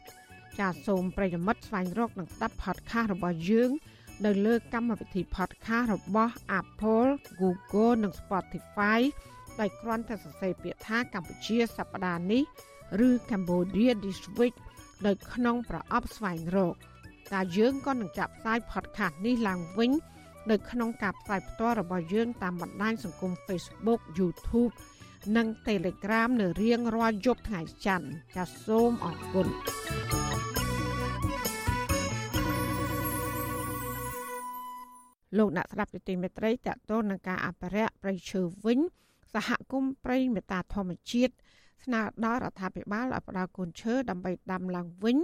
[0.59, 3.71] ចាសសូមប្រិយមិត្តស្វែងរកនិងស្ដាប់ podcast របស់យើង
[4.25, 7.09] នៅលើកម្មវិធី podcast របស់ Apple,
[7.41, 8.99] Google និង Spotify
[9.59, 12.43] ដោយគ្រាន់តែសរសេរពាក្យថាកម្ពុជាសប្តាហ៍នេះ
[13.07, 14.55] ឬ Cambodia this week
[15.05, 16.75] ដោយក្នុងប្រអប់ស្វែងរក
[17.33, 19.91] តែយើងក៏នឹងចាប់ផ្សាយ podcast នេះឡើងវិញ
[20.49, 24.73] នៅក្នុងការផ្សាយផ្ទាល់របស់យើងតាមបណ្ដាញសង្គម Facebook YouTube
[25.37, 29.47] និង Telegram នៅរៀងរាល់យប់ថ្ងៃច័ន្ទចាសសូមអរគុណ
[35.37, 38.79] លោកអ្នកស្ដាប់ទីមេត្រីតកតូននឹងការអភិរក្សប្រៃឈើវិញ
[39.35, 41.33] សហគមន៍ព្រៃមេតាធម្មជាតិ
[41.83, 45.17] ស្នើដល់រដ្ឋាភិបាលឲ្យផ្ដល់កូនឈើដើម្បីដាំឡើងវិញ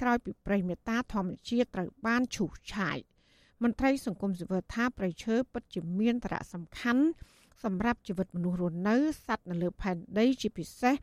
[0.00, 2.98] ក្រោយពីព្រៃមេតាធម្មជាតិត្រូវបានឈូសឆាយ
[3.62, 7.04] មន្ត្រីសង្គមស៊ីវិលថាព្រៃឈើពិតជាមានសារៈសំខាន់
[7.64, 8.96] សម្រាប់ជីវិតមនុស្សរស់នៅ
[9.26, 10.94] សត្វនៅលើផែនដីជាពិសេស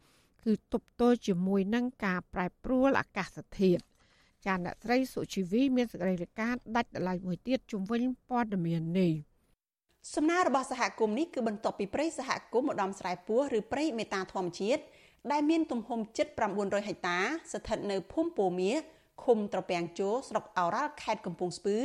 [0.43, 3.83] គឺទប់ទល់ជាមួយនឹងការប្រែប្រួលអាកាសធាតុ
[4.45, 9.13] ចាអ្នកស្រីសុជីវីមានសេចក្តីរាយការណ៍ដាច់ដライមួយទៀតជុំវិញព័ត៌មាននេះ
[10.11, 14.81] សំណើរបស់សហគមន៍នេះគឺបន្ទាប់ពីព្រៃសហគមន៍ម្ដំស្រែពោះឬព្រៃមេតាធម្មជាតិ
[15.31, 16.27] ដែលមានទំហំជិត
[16.57, 17.19] 900ហិកតា
[17.51, 18.71] ស្ថិតនៅភូមិពោមៀ
[19.23, 21.77] ឃុំត្រពាំងជោស្រុកអូរ៉ាល់ខេត្តកំពង់ស្ពឺ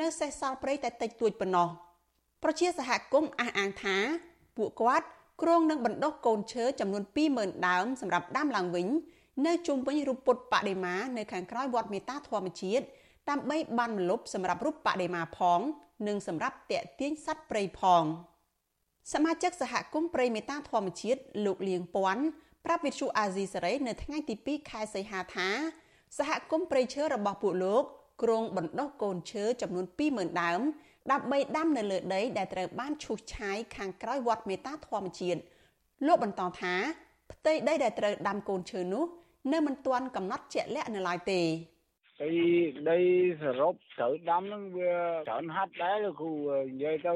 [0.00, 1.68] នៅសេសសល់ព្រៃតែតិចតួចប៉ុណ្ណោះ
[2.42, 3.96] ប្រជាសហគមន៍អះអាងថា
[4.56, 5.06] ពួកគាត់
[5.42, 7.02] គ្រងនឹងបណ្ដុះកូនឈើចំនួន
[7.34, 8.86] 20000ដើមសម្រាប់ដាំឡើងវិញ
[9.46, 12.84] នៅជុំវិញរូបពុទ្ធបដិមានៅខាងក្រោយវត្តមេតាធម្មជាតិ
[13.30, 15.60] ដើម្បីបានមលប់សម្រាប់រូបបដិមាផង
[16.06, 18.04] និងសម្រាប់តាក់ទាញសត្វព្រៃផង
[19.12, 22.24] សមាជិកសហគមន៍ព្រៃមេតាធម្មជាតិលោកលៀងពាន់
[22.64, 25.48] ប្រាប់វិទ្យុអាស៊ីសេរីនៅថ្ងៃទី2ខែសីហាថា
[26.18, 27.84] សហគមន៍ព្រៃឈើរបស់ពួកលោក
[28.22, 30.60] ក្រុងបណ្ដុះកូនឈើចំនួន20000ដើម
[31.12, 35.40] ដើម្បីដាំនៅលើដីដែលត្រូវបានឈូសឆាយខាងក្រោយវត្តមេតាធម្មជាតិ
[36.06, 36.74] លោកបន្តថា
[37.32, 39.04] ផ្ទៃដីដែលត្រូវដាំកូនឈើនោះ
[39.52, 41.40] នៅមិនទាន់កំណត់ជាក់លាក់នៅឡើយទេ
[42.24, 42.32] ពី
[42.90, 43.00] ដី
[43.42, 44.94] សរុបត្រូវដាំហ្នឹងវា
[45.28, 46.32] ច្រើនហាត់ដែរលោកគ្រូ
[46.70, 47.14] និយាយទៅ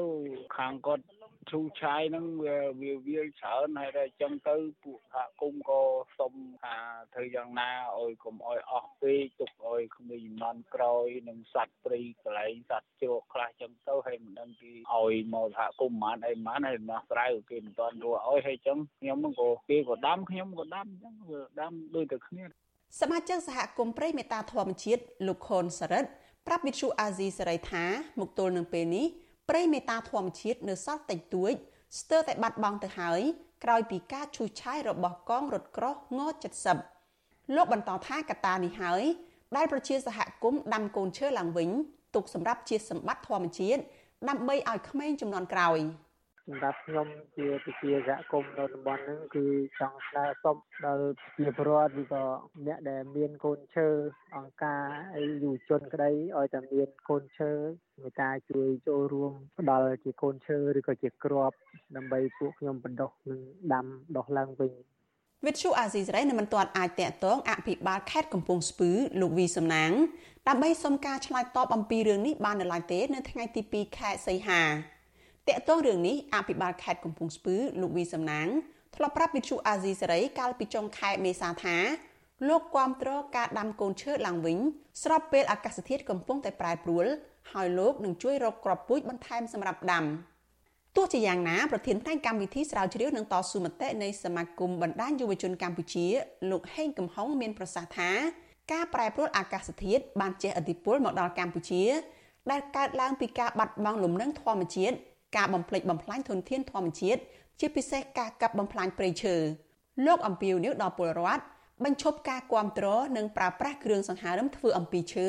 [0.57, 1.03] ខាងគាត់
[1.51, 5.81] ឈូឆាយហ្នឹងវាវាវាច្រើនហើយតែអញ្ចឹងទៅពួកសហគមន៍ក៏
[6.19, 6.33] សុំ
[6.63, 6.75] ថា
[7.13, 22.45] ធ្វើយ៉ាងណាឲ្យកុំឲ្យអស់ពេកទុកឲ្យគ្មានចំនួនក្រោយនឹងសត្វព្រៃកន្លែងសត្វជ្រកខ្លះអញ្ចឹងទៅហើយមិនដឹងគេឲ្យមកសហគមន៍ប៉ុន្មានអីប៉ុន្មានហើយដោះស្រាយគេមិនទាន់រួចឲ្យហើយអញ្ចឹងខ្ញុំក៏គេក៏ដាំខ្ញុំក៏ដាំអញ្ចឹងវាដាំដូចតែគ្នា
[23.01, 26.09] សមាជិកសហគមន៍ព្រៃមេតាធម្មជាតិលោកខុនសរិទ្ធ
[26.47, 27.85] ប្រាប់វិទ្យុអាស៊ីសេរីថា
[28.19, 29.05] មកទល់នឹងពេលនេះ
[29.49, 31.53] ព្រៃមេតាធម្មជាតិនៅសល់តិចតួច
[31.99, 33.21] ស្ទើរតែបាត់បង់ទៅហើយ
[33.63, 36.19] ក្រោយពីការឈូសឆាយរបស់កងរថក្រោះង
[36.87, 39.03] 70លោកបន្តថាកត្តានេះហើយ
[39.55, 41.69] ដែលប្រជាសហគមន៍ដាំកូនឈើឡើងវិញ
[42.15, 43.81] ទុកសម្រាប់ជាសម្បត្តិធម្មជាតិ
[44.29, 45.79] ដើម្បីឲ្យក្មេងចំនួនក្រោយ។
[46.49, 49.45] សម្រាប់ខ្ញុំជាប្រជាសហគមន៍នៅតំបន់ហ្នឹងគឺ
[49.79, 52.23] ចង់ស្នើសុំដល់ជាពលរដ្ឋឬក៏
[52.67, 53.87] អ្នកដែលមានកូនឈើ
[54.35, 54.83] អង្គការ
[55.15, 57.51] អីយុវជនក្តីឲ្យតែមានកូនឈើ
[58.01, 61.57] មេត្តាជួយចូលរួមផ្ដល់ជាកូនឈើឬក៏ជាគ្រាប់
[61.95, 63.41] ដើម្បីពួកខ្ញុំបណ្ដុះនិង
[63.73, 63.85] ដាំ
[64.17, 64.71] ដុះឡើងវិញ
[65.45, 68.91] វិទ្យុអាស៊ីសេរីនៅមិនទាន់អាចតាក់ទងអភិបាលខេត្តកំពង់ស្ពឺ
[69.21, 69.91] លោកវីសំណាង
[70.47, 74.61] ដើម្បីសុំការឆ្លើយតបអំពីរឿងនេះបាននៅឡើយទេ នៅថ្ងៃទី2ខែសីហា
[75.49, 78.47] តកតងរឿងនេះអភិបាលខេត្តកំពង់ស្ពឺលោកវីសំណាង
[78.95, 81.77] ធ្លាប់ប្រាប់វិទ្យុអាស៊ីសេរីកាលពីចុងខែមេសាថា
[82.47, 84.57] លោកគាំទ្រការដាំកូនឈើឡើងវិញ
[85.03, 87.05] ស្របពេលអាកាសធាតុកំពុងតែប្រែប្រួល
[87.51, 90.05] ហើយលោកនឹងជួយរកគ្រាប់ពូជបន្ថែមសម្រាប់ដាំ
[90.95, 96.05] ទោះជាយ៉ាងណាប្រធានផ្នែកកម្មវិធីស្រាវជ្រាវនឹងតស៊ូមតិនៃសមាគមបណ្ដាញយុវជនកម្ពុជា
[96.51, 98.11] លោកហេងកំហុងមានប្រសាសន៍ថា
[98.71, 101.83] ការប្រែប្រួលអាកាសធាតុបានជះឥទ្ធិពលមកដល់កម្ពុជា
[102.51, 104.95] ដែលកើតឡើងពីការបាត់បង់លំនឹងធម្មជាតិ
[105.37, 107.21] ការបំផ្លិចបំផ្លាញធនធានធម្មជាតិ
[107.59, 109.35] ជាពិសេសការកាប់បំផ្លាញព្រៃឈើ
[110.05, 111.43] លោកអំពីវនេះដល់ពលរដ្ឋ
[111.83, 115.27] បញ្ឈប់ការគ្រប់គ្រងនិងប្រើប្រាស់គ្រឿងសង្ហារឹមធ្វើអំពីឈើ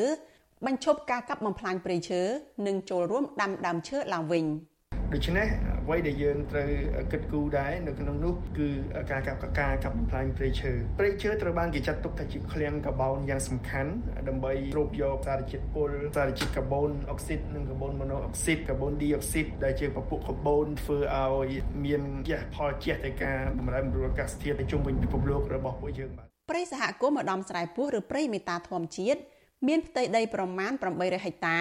[0.67, 2.21] បញ្ឈប់ការកាប់បំផ្លាញព្រៃឈើ
[2.67, 4.45] និងចូលរួមដាំដើមឈើឡើងវិញ។
[5.15, 5.47] ដូច្នេះ
[5.83, 6.71] អ្វីដែលយើងត្រូវ
[7.13, 8.69] គិតគូរដែរនៅក្នុងនោះគឺ
[9.11, 13.91] ការកាប់ការកាប់បំផ្លាញព្រៃឈើព្រៃឈើត្រូវបានគេចាត់ទុកថាជាឃ្លាំងកាបូនយ៉ាងសំខាន់
[14.29, 21.51] ដើម្បីស្រូបយកសារជាតិពុលសារជាតិកាបូនអុកស៊ីតនិងកាបូនម៉ូណូអុកស៊ីតកាបូនឌីអុកស៊ីតដែលជាពពុះកាបូនធ្វើឲ្យ
[21.85, 29.21] មានជះផលជះទៅការបម្រែបម្រួលអាកាសធាតុជុំវិញពិភពលោករបស់ពួកយើងបាទព្រៃសហគមន៍ម្ដំស្រែពោះឬព្រៃមេតាធម្មជាតិ
[29.69, 31.59] មានផ្ទៃដីប្រមាណ800ហិកតា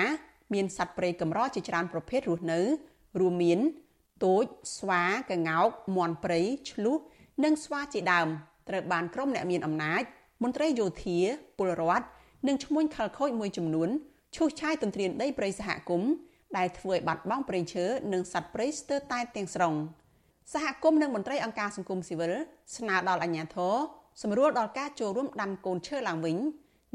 [0.54, 2.62] មានសត្វព្រៃកម្រជាច្រើនប្រភេទរស់នៅ
[3.20, 3.59] រួមមាន
[4.24, 4.45] ទូច
[4.78, 6.41] ស្វាកង្កោកមាន់ព្រៃ
[6.72, 6.97] ឆ្លុះ
[7.43, 8.28] និងស្វាជាដើម
[8.70, 10.03] ត្រូវបានក្រុមអ្នកមានអំណាច
[10.43, 11.18] មន្ត្រីយោធា
[11.57, 12.05] ពលរដ្ឋ
[12.47, 13.89] និងឈ្មួញខលខូចមួយចំនួន
[14.36, 16.11] ឈូសឆាយទន្ទ្រានដីព្រៃសហគមន៍
[16.57, 19.74] ដែលធ្វើឲ្យបាត់បង់ព្រៃឈើនិងសត្វព្រៃស្ទើរតែទាំងស្រុង
[20.53, 22.34] សហគមន៍និងមន្ត្រីអង្គការសង្គមស៊ីវិល
[22.78, 23.76] ស្នើដល់អាជ្ញាធរ
[24.22, 26.38] សម្រួលដល់ការចូលរួមដាំកូនឈើឡើងវិញ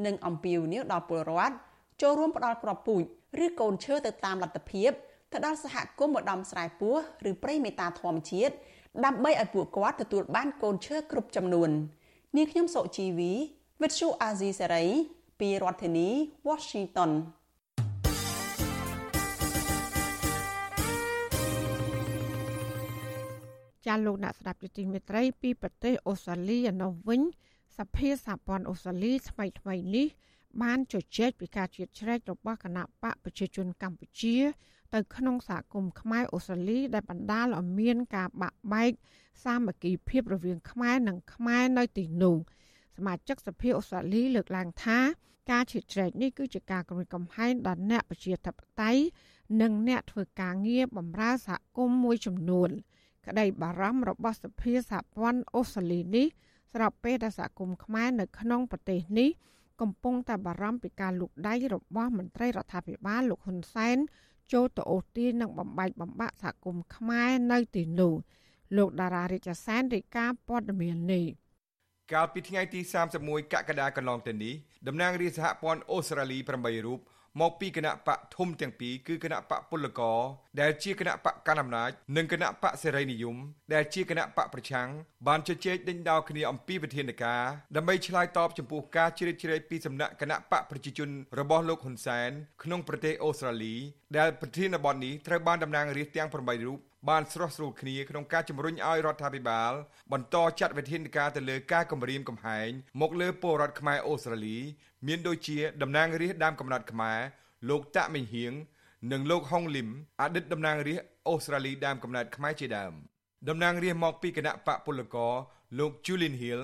[0.06, 1.54] និងអំពាវនាវដល់ពលរដ្ឋ
[2.02, 3.02] ចូលរួមផ្ដល់គ្រាប់ពូជ
[3.44, 4.90] ឬកូនឈើទៅតាមលទ្ធភាព
[5.32, 6.94] ទៅដល់សហគមន៍ម្ដំស្រែពោះ
[7.30, 8.54] ឬព្រៃមេតាធម្មជាតិ
[9.04, 11.70] ដើម្បីឲ្យពួកគាត់ទទួលបានកូនឈើគ្រប់ចំនួន
[12.36, 13.32] នាងខ្ញុំសុជីវី
[13.82, 14.86] វិទ្យុអាស៊ីសេរី
[15.40, 16.08] ពីរដ្ឋធានី
[16.48, 17.10] Washington
[23.86, 27.20] ចាលោកអ្នកស្ដាប់ជាទីមេត្រី ពីប្រទេសអូស្ត្រាលីឯនោះវិញ
[27.78, 30.06] សភាសហព័ន្ធអូស្ត្រាលីថ្មីថ្មីនេះ
[30.62, 34.36] បានជជែកពីការជ្រៀតជ្រែករបស់គណៈបកប្រជាជនកម្ពុជា
[34.95, 38.93] ទៅក្នុងសហគមន៍ខ្មែរអូស្ត្រាលី ដែលបណ្ដាលឲ្យមានការបាក់បែក
[39.45, 42.36] សាមគ្គីភាពរវាងខ្មែរនិងខ្មែរនៅទីនោះ
[42.97, 44.99] សមាជិកសភាអូស្ត្រាលីលើកឡើងថា
[45.51, 49.03] ការឈៀតច្រែកនេះគឺជាការគំរាមកំហែងដល់អ្នកប្រជាធិបតេយ្យ
[49.62, 52.70] និងអ្នកធ្វើការងារបម្រើសហគមន៍មួយចំនួន
[53.26, 56.26] ក្តីបារម្ភរបស់សភាសហព័ន្ធអូស្ត្រាលីនេះ
[56.74, 59.30] ស្របពេលដែលសហគមន៍ខ្មែរនៅក្នុងប្រទេសនេះ
[59.80, 63.99] កំពុងតែបារម្ភពីការលូកដៃរបស់មន្ត្រីរដ្ឋាភិបាលលោកហ៊ុនសែន
[64.53, 68.14] ចូលទៅអូសទាញនិងបំបែកបំបាក់សហគមន៍ខ្មែរនៅទីនោះ
[68.76, 71.26] លោកតារារាជសានរាយការណ៍ព័ត៌មាននេះ
[72.12, 72.80] កាលពីថ្ងៃទី
[73.16, 74.55] 31កក្កដាកន្លងទៅនេះ
[74.86, 77.01] តំណាងរាជសហព័ន្ធអូស្ត្រាលី8រូប
[77.38, 80.18] មកពីគណៈបកធំទាំងពីរគឺគណៈបកពលករ
[80.60, 83.36] ដែលជាគណៈបកកណ្ដាលអំណាចនិងគណៈបកសេរីនិយម
[83.74, 84.88] ដែលជាគណៈបកប្រឆាំង
[85.26, 87.42] បានជជែកដេញដោលគ្នាអំពីវិធានការ
[87.76, 92.30] ដើម្បីឆ្លើយតបចំពោះការជ្រៀតជ្រែកពីសំណាក់គណៈបកប្រជាជនរបស់លោកហ៊ុនសែន
[92.62, 93.74] ក្នុងប្រទេសអូស្ត្រាលី
[94.18, 96.78] ដែលប្រធានបទនេះត្រូវបានតំណាងរាស្ត្រទាំង8រូប
[97.09, 99.72] បានស្រោះស្រួលគ្នាក្នុងការជំរុញឲ្យរដ្ឋាភិបាល
[100.12, 102.68] បន្តចាត់វិធានការទៅលើការគម្រាមកំហែង
[103.01, 104.59] មកលើពលរដ្ឋខ្មែរអូស្ត្រាលី
[105.07, 107.18] មានដូចជាតំណាងរាស្ត្រដើមកំណត់ខ្មែរ
[107.68, 108.53] លោកតាក់មិញហៀង
[109.12, 109.88] និងលោកហុងលឹម
[110.20, 112.92] អតីតតំណាងរាស្ត្រអូស្ត្រាលីដើមកំណើតខ្មែរជាដើម
[113.48, 115.34] តំណាងរាស្ត្រមកពីគណៈបកពលករ
[115.78, 116.61] លោក Julian Hill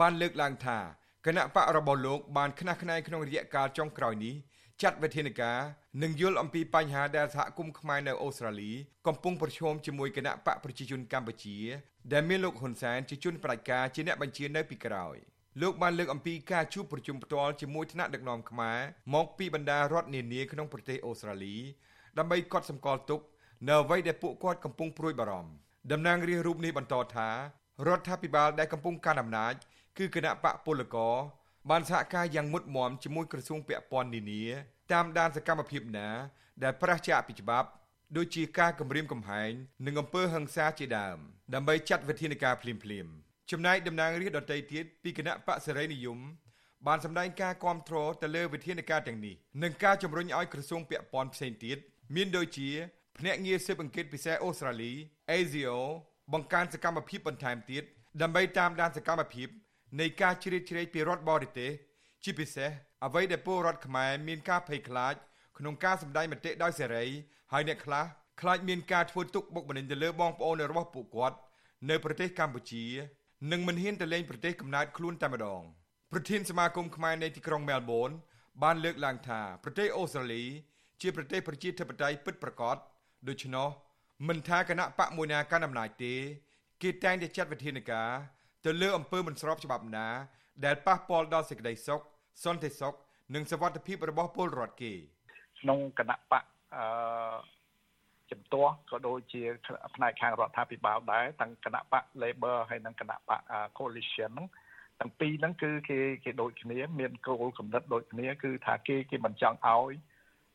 [0.00, 0.78] បានលើកឡើងថា
[1.26, 4.34] គណៈបករបស់លោកបានខ្នះខ្នែងក្នុងរយៈកាលចុងក្រោយនេះ
[4.82, 5.58] ចាត់វិធានការ
[6.02, 8.72] និងយល់អំពីបញ្ហាដែលសហគមន៍ខ្មែរនៅអូស្ត្រាលី
[9.06, 11.58] កំពុងប្រឈមជាមួយគណៈបកប្រជាជនកម្ពុជា
[12.12, 15.16] ដែលមានលោកហ៊ុនសែនជាជនផ្ដាច់ការជាអ្នកបញ្ជានៅពីក្រោយ
[15.62, 18.78] លោកបានលើកអំពីការជួបប្រជុំផ្ទាល់ជាមួយថ្នាក់ដឹកនាំខ្មែរ
[19.14, 21.56] មកពីបណ្ដារដ្ឋនានាក្នុងប្រទេសអូស្ត្រាលី
[22.18, 23.20] ដើម្បីកត់សម្គាល់ទុក
[23.68, 25.52] នៅអ្វីដែលពួកគាត់កំពុងព្រួយបារម្ភ
[25.92, 27.28] តំណាងរាស្ត្ររូបនេះបន្តថា
[27.86, 29.54] រដ្ឋាភិបាលដែលកំពុងកាន់អំណាច
[29.98, 31.14] គឺគណៈបកពលករ
[31.70, 34.44] បានសហការយ៉ាងមុតមមជាមួយក្រសួងពាក់ព័ន្ធនានា
[34.92, 36.08] តាមដានសកម្មភាពណា
[36.62, 37.68] ដែលប្រឆាចពីច្បាប់
[38.16, 39.50] ដូចជាការគម្រាមកំហែង
[39.86, 41.18] និងអំពើហិង្សាជាដើម
[41.54, 43.14] ដើម្បីចាត់វិធានការភ្លាមៗ
[43.50, 46.18] ចំណែកតំណាងរាស្ត្រដទៃទៀតពីគណៈបកសេរីនិយម
[46.86, 51.78] បានសម្ដែងការគាំទ្រទៅលើវិធានការទាំងនេះនិងការជំរុញឲ្យក្រសួងពាក់ព័ន្ធផ្សេងទៀត
[52.14, 52.70] មានដូចជា
[53.18, 54.92] ភ្នាក់ងារស៊ើបអង្កេតពិសេសអូស្ត្រាលី
[55.30, 55.76] ASIO
[56.32, 57.82] បង្កើនសកម្មភាពបន្ថែមទៀត
[58.22, 59.48] ដើម្បីតាមដានសកម្មភាព
[60.00, 61.70] នៃការជ្រៀតជ្រែកពីរដ្ឋបរទេស
[62.24, 62.70] ជាពិសេស
[63.04, 65.14] អ្វីដែលពលរដ្ឋខ្មែរមានការភ័យខ្លាច
[65.58, 67.04] ក្នុងការសម្ដែងមតិដោយសេរី
[67.52, 68.04] ហើយអ្នកខ្លះ
[68.40, 71.36] ខ្លាចមានការធ្វើទុកបុកម្នេញទៅលើបងប្អូនរបស់ពួកគាត់
[71.90, 72.84] នៅប្រទេសកម្ពុជា
[73.52, 75.62] និងមិនហ៊ានទៅលេងប្រទេសកំណើតខ្លួនតែម្ដង
[76.12, 78.10] ប្រធានសមាគមខ្មែរនៅទីក្រុងមែលប៊ន
[78.62, 80.44] បានលើកឡើងថាប្រទេសអូស្ត្រាលី
[81.00, 82.76] ជាប្រទេសប្រជាធិបតេយ្យពិតប្រាកដ
[83.28, 83.68] ដូច្នោះ
[84.28, 86.14] មិនថាគណៈបកមួយណាកាន់អំណាចទេ
[86.82, 88.10] គេតែងតែចាត់វិធានការ
[88.64, 90.08] ទៅលើអំពើមិនស្របច្បាប់ណា
[90.64, 92.02] ដែលប៉ះពាល់ដល់សេចក្តីសុខ
[92.44, 92.94] សន្តិសុខ
[93.34, 94.92] និងសវត្ថិភាពរបស់ពលរដ្ឋគេ
[95.60, 96.44] ក្នុងគណៈបក
[96.76, 96.84] អឺ
[98.30, 99.42] ជំទាស់ក៏ដូចជា
[99.94, 103.40] ផ្នែកខាងរដ្ឋាភិបាលដែរទាំងគណៈបក Labor ហើយនិងគណៈបក
[103.78, 104.48] Coalition ហ្នឹង
[105.00, 109.94] ទាំងពីរហ្នឹងគឺគេគេដូចគ្នាមានគោលគំនិតដូចគ្នាគឺថាគេគេមិនចង់ឲ្យ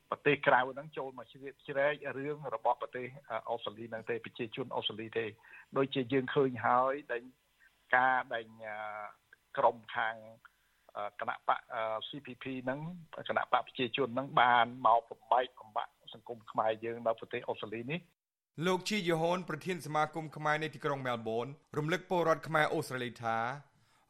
[0.09, 3.07] ប្រទេសក្រៅហ្នឹងចូលមកជ្រៀតជ្រែករឿងរបស់ប្រទេស
[3.49, 5.25] អូស្ត្រាលីហ្នឹងទេប្រជាជនអូស្ត្រាលីទេ
[5.77, 7.23] ដូចជាយើងឃើញហើយដែល
[7.95, 8.45] ការដែល
[9.57, 10.15] ក្រមខាង
[11.19, 11.59] គណៈបក
[12.07, 12.79] CPP ហ្នឹង
[13.29, 17.99] គណៈបកប្រជាជនហ្នឹងបានមកបំបែកបំបាក់សង្គមខ្មែរយើងនៅប្រទេសអូស្ត្រាលីនេះ
[18.65, 23.37] លោកជីយូហូនប្រធានសមាគមខ្មែរនៅទីក្រុងមែលប៊នរំលឹកពលរដ្ឋខ្មែរអូស្ត្រាលីថា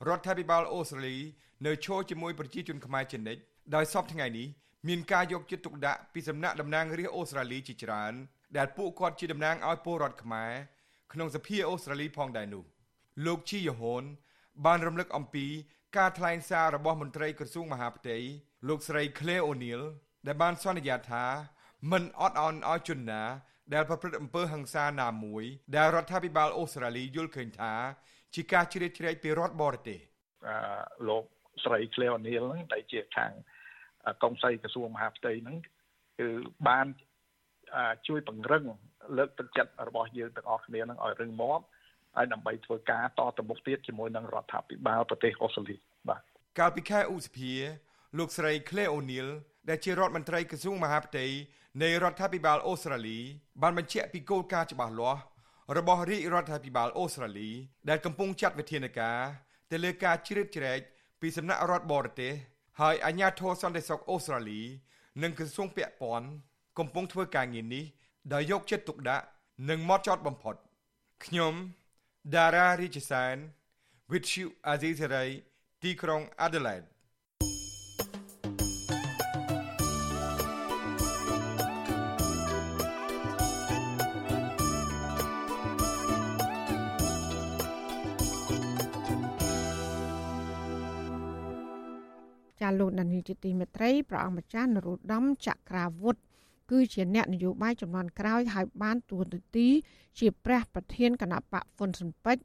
[0.08, 1.18] រដ្ឋាភិបាលអូស្ត្រាលី
[1.66, 3.42] នៅឈរជាមួយប្រជាជនខ្មែរជានិច្ច
[3.76, 4.48] ដោយសពថ្ងៃនេះ
[4.88, 8.14] មានការយកចិត្តទុកដាក់ពីសំណាក់តំណាងរាស្ត្រអូស្ត្រាលីជាច្រើន
[8.58, 10.52] ដែលពួកគាត់ជាតំណាងឲ្យពលរដ្ឋខ្មែរ
[11.14, 12.64] ក្នុងសភាអូស្ត្រាលីផងដែរនោះ
[13.26, 14.04] លោកជីយូហូន
[14.66, 15.46] បានរំលឹកអំពី
[15.98, 18.18] ការថ្លែងសាររបស់មន្ត្រីក្រសួងមហាផ្ទៃ
[18.68, 19.82] លោកស្រី Claire O'Neil
[20.28, 21.26] ដែលបានសន្យាថា
[21.92, 23.24] មិនអត់ឱនឲ្យជនណា
[23.74, 25.44] ដែលប្រព្រឹត្តអំពើហិង្សាណាមួយ
[25.78, 27.74] ដែលរដ្ឋាភិបាលអូស្ត្រាលីយល់ឃើញថា
[28.36, 30.00] ជាការជ្រៀតជ្រែកពីរដ្ឋបរទេស
[30.48, 30.56] អឺ
[31.08, 31.24] លោក
[31.64, 33.32] ស្រី Claire O'Neil ហ្នឹងដែលជាខាង
[34.24, 35.58] កុងសីក្រសួងមហាផ្ទៃហ្នឹង
[36.20, 36.28] គឺ
[36.68, 36.86] បាន
[38.08, 38.64] ជួយពង្រឹង
[39.18, 41.62] លើកទឹកចិត្តរបស់យើងទាំងអស់គ្នានឹងឲ្យរឹងមាំ
[42.16, 45.76] ហើយដើម្បីធ្វើការតទៅមុខទៀតជាមួយនឹងរដ្ឋាភិបាលប្រទេសអូស្ត្រាលី
[46.10, 46.22] បាទ
[46.60, 47.52] កាលពីខែឧសភា
[48.18, 49.28] លោកស្រី Claire O'Neil
[49.70, 51.26] ដែលជារដ្ឋមន្ត្រីក្រសួងមហាផ្ទៃ
[51.84, 53.20] នៃរដ្ឋាភិបាលអូស្ត្រាលី
[53.62, 55.22] បានបញ្ជាក់ពីគោលការណ៍ច្បាស់លាស់
[55.78, 57.50] របស់រាជរដ្ឋាភិបាលអូស្ត្រាលី
[57.90, 59.20] ដែលកំពុងចាត់វិធានការ
[59.72, 60.80] ទៅលើការជ្រៀតជ្រែក
[61.22, 62.34] ពីសំណាក់រដ្ឋបរទេស
[62.82, 64.62] ហើយអាជ្ញាធរសន្តិសុខអូស្ត្រាលី
[65.24, 66.28] និងក្រសួងពាក់ព័ន្ធ
[66.80, 67.84] កំពុងធ្វើការងារនេះ
[68.34, 69.26] ដោយយកចិត្តទុកដាក់
[69.70, 70.56] និងម៉ត់ចត់បំផុត
[71.26, 71.54] ខ្ញុំ
[72.36, 73.36] ដារ៉ារីជសាន
[74.12, 75.30] with you Azizari
[75.82, 76.88] ទីក្រុង Adelaide
[92.62, 96.18] ចាលោកដានីជាទីមេត្រីព្រះអង្គម្ចាស់នរោត្តមចក្រាវុធ
[96.72, 99.68] គឺជាអ្នកនយោបាយចំនួនក្រោយហើយបានទួនាទី
[100.20, 102.44] ជាព្រះប្រធានគណៈបកហ្វុនស៊ិនពេជ្រ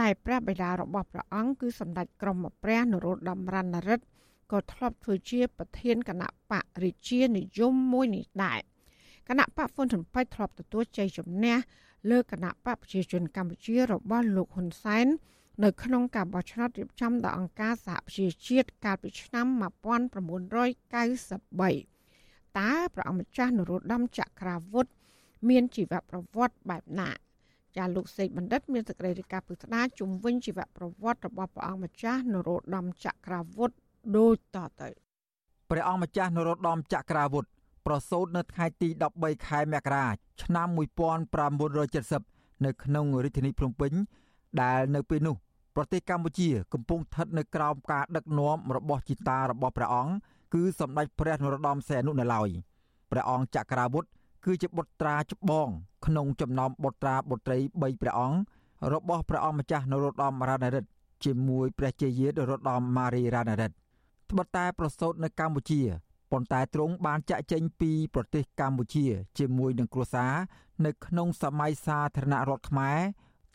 [0.00, 4.04] ដែលព្រះបិតារបស់ព្រះអង្គគឺសម្ដេចក្រមព្រះនរោត្តមរណរដ្ឋ
[4.52, 8.60] ក៏ធ្លាប់ធ្វើជាប្រធានគណៈបករាជានិយមមួយនេះដែរ
[9.28, 11.56] គណៈបកហ្វុនស៊ិនពេជ្រធ្លាប់ទទួលជ័យជំនះ
[12.10, 15.06] លើគណៈបកប្រជាជនកម្ពុជារបស់លោកហ៊ុនសែន
[15.64, 19.46] នៅក្នុងការបោះឆ្នោតរៀបចំដោយអង្គការសហប្រជាជាតិកាលពីឆ្នាំ
[21.92, 21.95] 1993
[22.58, 24.86] តើព្រះអង្គម្ចាស់នរោត្តមចក្រាវុធ
[25.48, 27.10] មានជីវប្រវត្តិបែបណា
[27.76, 33.70] ចាលោកសេកបណ្ឌិតមានសេចក្តីរាយការណ៍ពិស្ដារជំវិញជីវប្រវត្តិរបស់ព្រះអង្គម្ចាស់នរោត្តមចក្រាវុធ
[34.16, 34.88] ដូចតទៅ
[35.70, 37.44] ព្រះអង្គម្ចាស់នរោត្តមចក្រាវុធ
[37.86, 38.88] ប្រសូតនៅថ្ងៃទី
[39.18, 40.06] 13ខែមករា
[40.42, 40.68] ឆ្នាំ
[41.46, 43.92] 1970នៅក្នុងរាជធានីភ្នំពេញ
[44.62, 45.36] ដែលនៅពេលនោះ
[45.76, 50.12] ប្រទេសកម្ពុជា កំពុងស្ថិតនៅក្រោមការដឹកនាំរបស់ជីតារបស់ព្រះអង្គ
[50.56, 52.48] គឺសម្ដេចព្រះនរោត្តមសីហនុនៅឡើយ
[53.10, 54.04] ព្រះអង្គចក្រាវុធ
[54.44, 55.68] គឺជាបុត្រាច្បង
[56.06, 58.38] ក្នុងចំណោមបុត្រាបុត្រី3ព្រះអង្គ
[58.92, 60.90] របស់ព្រះអង្គម្ចាស់នរោត្តមរណរិទ្ធ
[61.24, 63.76] ជាមួយព្រះជាយានរោត្តមម៉ារីរ៉ាណារិទ្ធ
[64.30, 65.80] ត្បិតតែប្រសូតនៅកម្ពុជា
[66.32, 69.06] ប៉ុន្តែទ្រង់បានចាក់ចេញពីប្រទេសកម្ពុជា
[69.38, 70.34] ជាមួយនឹងគ្រួសារ
[70.86, 72.98] នៅក្នុងសម័យសាធារណរដ្ឋខ្មែរ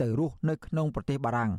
[0.01, 1.51] ទៅរស់នៅក្នុងប្រទេសបារាំង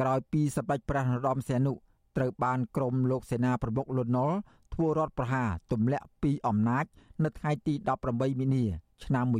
[0.00, 1.72] ក្រោយពីសម្ដេចព្រះនរោត្តមសីហនុ
[2.16, 4.36] ត្រូវបានក្រុមលោកសេនាប្រមុខលន់នល់
[4.74, 6.84] ធ្វើរដ្ឋប្រហារទម្លាក់ពីអំណាច
[7.24, 7.74] នៅថ្ងៃទី
[8.06, 8.64] 18មីនា
[9.04, 9.36] ឆ្នាំ1970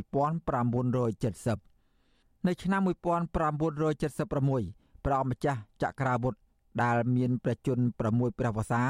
[2.47, 6.33] នៅឆ្នាំ1976ព្រះម្ចាស់ចក្រាវុធ
[6.81, 7.83] ដែលមានព្រះជន្ម
[8.27, 8.83] 6ព្រះវស្សា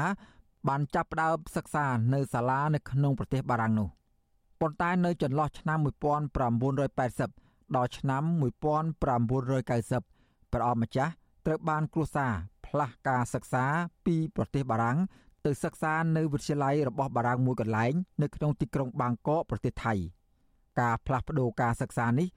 [0.68, 3.88] បានចាប់ផ្ដើមសិក្សានៅសាលានៅក្នុងប្រទេសបារាំងនោះ
[4.60, 5.78] ប៉ុន្តែនៅចន្លោះឆ្នាំ
[6.96, 11.12] 1980ដល់ឆ្នាំ1990ព្រះអង្គម្ចាស់
[11.46, 12.32] ត្រូវបានគ្រួសារ
[12.66, 13.64] ផ្លាស់ការសិក្សា
[14.06, 14.98] ពីប្រទេសបារាំង
[15.46, 19.94] ទៅសិក្សានៅវិទ្យាល័យរបស់បារាំងមួយកន្លែងនៅក្នុងទីក្រុងបាងកកប្រទេសថៃ
[20.80, 22.28] ការផ្លាស់ប្ដូរការសិក្សានេះ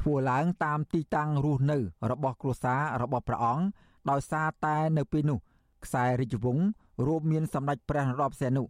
[0.00, 1.78] ធ្វើឡើងតាមទីតាំងរស់នៅ
[2.10, 3.64] របស់គ្រួសាររបស់ព្រះអង្គ
[4.10, 5.38] ដោយសារតែនៅពេលនោះ
[5.84, 6.64] ខ្សែរាជវង្ស
[7.06, 8.62] រួមមានសម្ដេចព្រះនរោត្តមសីហនុ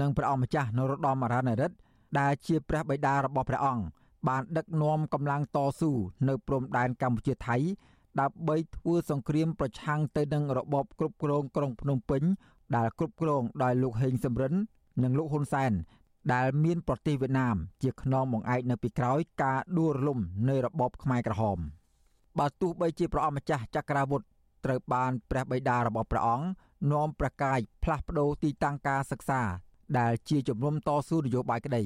[0.00, 1.76] និងព្រះអង្គម្ចាស់នរោត្តមរណរិទ្ធ
[2.18, 3.84] ដែលជាព្រះបិតារបស់ព្រះអង្គ
[4.28, 5.92] បានដឹកនាំកម្លាំងតស៊ូ
[6.28, 7.56] នៅព្រំដែនកម្ពុជាថៃ
[8.20, 12.22] ដើម្បីធ្វើសង្គ្រាមប្រឆាំងទៅនឹងរបបគ្រប់គ្រងក្រុងភ្នំពេញ
[12.76, 14.54] ដែលគ្រប់គ្រងដោយលោកហេងសំរិន
[15.02, 15.72] និងលោកហ៊ុនសែន
[16.34, 20.18] ដែលមានប្រទេសវៀតណាម ជាខ្នងបង្អែកនៅពីក្រោយការដួលរលំ
[20.48, 21.58] នៃរបបខ្មែរក្រហម
[22.38, 24.22] បើទោះបីជាព្រះអង្គម្ចាស់ចក្រាវុធ
[24.64, 26.46] ត្រូវបានព្រះបិតារបស់ព្រះអង្គ
[26.92, 29.40] នាំប្រកាយផ្លាស់ប្ដូរទីតាំងការសិក្សា
[29.98, 31.82] ដែលជាជំនុំតស៊ូនយោបាយក្តី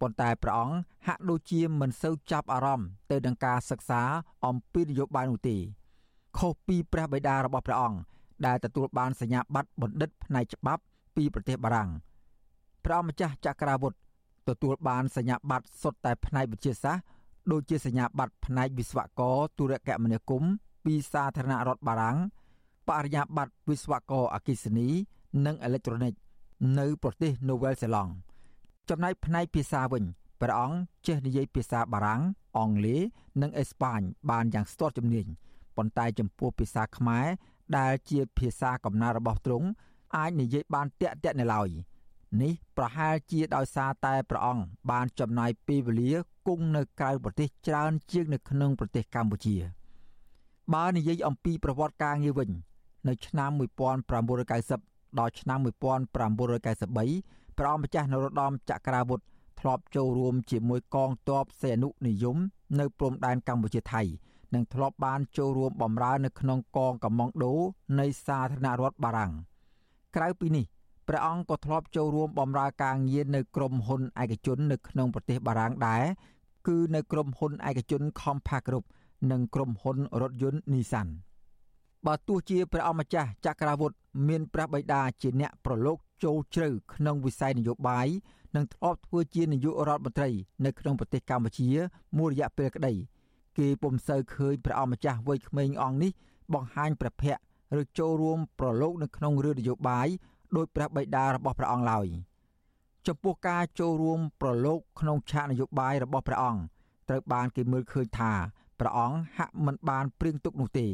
[0.00, 0.76] ប៉ុន្តែព្រះអង្គ
[1.06, 4.02] ហាក់ដូចជាមិនសូវចាប់អារម្មណ៍ទៅនឹងការសិក្សា
[4.46, 5.56] អំពីនយោបាយនោះទេ
[6.38, 7.98] ខុសពីព្រះបិតារបស់ព្រះអង្គ
[8.46, 10.82] ដែលទទួលបានសញ្ញាបត្របណ្ឌិតផ្នែកច្បាប់
[11.16, 11.90] ពីប្រទេសបារាំង
[12.84, 13.92] ព្រះអង្គម្ចាស់ចក្រាវុធ
[14.48, 17.04] ទទួលបានសញ្ញាបត្រសុទ្ធតែផ្នែកវិទ្យាសាស្ត្រ
[17.52, 20.52] ដូចជាសញ្ញាបត្រផ្នែកវិស្វករទូរគមនាគមន៍
[20.84, 22.18] ពីសាធារណរដ្ឋបារាំង
[22.88, 24.88] បរិញ្ញាបត្រវិស្វករអគ្គិសនី
[25.46, 26.14] និងអេឡិចត្រូនិក
[26.78, 28.12] នៅប្រទេសនូវែលសេឡង់
[28.88, 30.04] ចំណែកផ្នែកភាសាវិញ
[30.40, 32.22] ព្រះអង្គចេះនិយាយភាសាបារាំង
[32.56, 33.00] អង់គ្លេស
[33.42, 35.26] និងអេស្ប៉ាញបានយ៉ាងស្ទាត់ជំនាញ
[35.76, 37.26] ប៉ុន្តែចំពោះភាសាខ្មែរ
[37.78, 39.68] ដែលជាភាសាកំណើតរបស់ទ្រង់
[40.16, 41.68] អាចនិយាយបានតាក់តាក់នៅឡើយ
[42.42, 46.12] នេះប្រហែលជាដោយសារតែព្រះអង្គបានចំណាយពេលវេលា
[46.46, 49.56] គង់នៅក្រៅប្រទេសច្រើនជាងនៅក្នុងប្រទេសកម្ពុជា
[50.74, 52.50] បើនិយាយអំពីប្រវត្តិការងារវិញ
[53.08, 56.38] នៅឆ្នាំ1990ដល់ឆ្នាំ1993ព្រះអង្គ
[57.84, 59.20] ម្ចាស់នរោត្តមចក្រាវុធ
[59.60, 62.36] ធ្លាប់ចូលរួមជាមួយកងទ័ពសេនុនិយម
[62.78, 64.02] នៅព្រំដែនកម្ពុជាថៃ
[64.54, 67.54] និងធ្លាប់បានចូលរួមបម្រើនៅក្នុងកងកម្ម៉ង់ដូ
[68.00, 69.32] នៃសាធារណរដ្ឋបារាំង
[70.16, 70.64] ក្រៅពីនេះ
[71.08, 76.04] ព្រះអង្គក៏ធ្លាប់ចូលរួមបម្រើការងារនៅក្រុមហ៊ុនឯកជននៅក្នុងប្រទេសបារាំងដែរ
[76.68, 78.84] គឺនៅក្រុមហ៊ុនឯកជន Compaq Group
[79.30, 81.08] និងក្រុមហ៊ុនរថយន្ត Nissan
[82.06, 83.92] បើទោះជាព្រះអម្ចាស់ចក្រាវុធ
[84.28, 88.08] មានព្រះបិតាជាអ្នកប្រឡូកចូលជ្រៅក្នុងវិស័យនយោបាយ
[88.56, 90.30] និងធ្លាប់ធ្វើជានាយករដ្ឋមន្ត្រី
[90.64, 91.68] នៅក្នុងប្រទេសកម្ពុជា
[92.18, 92.92] មួយរយៈពេលក្តី
[93.58, 96.12] គេពុំសូវឃើញព្រះអម្ចាស់វ័យក្មេងអង្គនេះ
[96.54, 100.08] បង្ហាញព្រះភ័ក្ត្រឬចូលរួមប្រឡូកនៅក្នុងរឿងនយោបាយ
[100.56, 102.06] ដោយព្រះបិតារបស់ព្រះអង្គឡើយ
[103.06, 106.60] ចំពោះការចូលរួមប្រឡូកក្នុងឆាកនយោបាយរបស់ព្រះអង្គ
[107.08, 108.32] ត្រូវបានគេមើលឃើញថា
[108.80, 110.88] ព្រះអង្គហាក់មិនបានព្រៀងទុកនោះទេ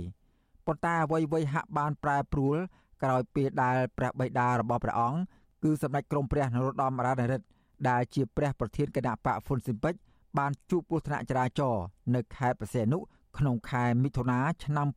[0.66, 2.56] ប៉ុន្តែអ្វីៗហាក់បានប្រែប្រួល
[3.02, 5.20] ក្រោយពេលដែលព្រះបិតារបស់ព្រះអង្គ
[5.62, 7.46] គឺសម្ដេចក្រមព្រះនរោត្តមរណរិទ្ធ
[7.88, 10.00] ដែលជាព្រះប្រធានគណៈបកហ្វុនស៊ិនពេជ្រ
[10.38, 12.98] បានជួបគ្រោះថ្នាក់ចរាចរណ៍នៅខេត្តព្រះសីហនុ
[13.38, 14.88] ក្នុងខែមិថុនាឆ្នាំ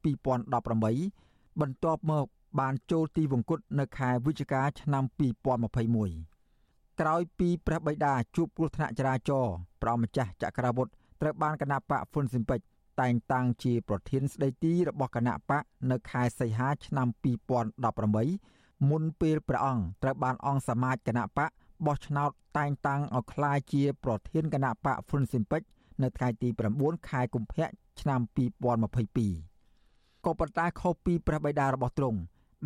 [0.95, 2.25] 2018បន្ទាប់មក
[2.59, 5.03] បានចូលទីវង្គតនៅខែវិច្ឆិកាឆ្នាំ
[6.21, 10.88] 2021ក្រោយពីព្រះបិតាជួបគ្រោះថ្នាក់ចរាចរណ៍ព្រះម្ចាស់ចក្រាវុធ
[11.21, 12.65] ត្រូវបានគណៈបកហ្វុនស៊ិនពេជ្រ
[13.01, 17.07] តែងតាំងជាប្រធានស្ដីទីរបស់គណៈបកនៅខែសីហាឆ្នាំ
[18.17, 21.49] 2018មុនពេលព្រះអង្គត្រូវបានអង្គសមាជគណៈបក
[21.86, 25.65] បោះឆ្នោតតែងតាំងឲ្យក្លាយជា ប្រធានគណៈបកហ្វុនស៊ិនពេជ្រ
[26.01, 26.49] នៅថ្ងៃទី
[26.80, 27.67] 9ខែកុម្ភៈ
[28.01, 28.19] ឆ្នាំ
[29.24, 32.19] 2022ក៏ប៉ុន្តែខុសពីព្រះបិតារបស់ទ្រង់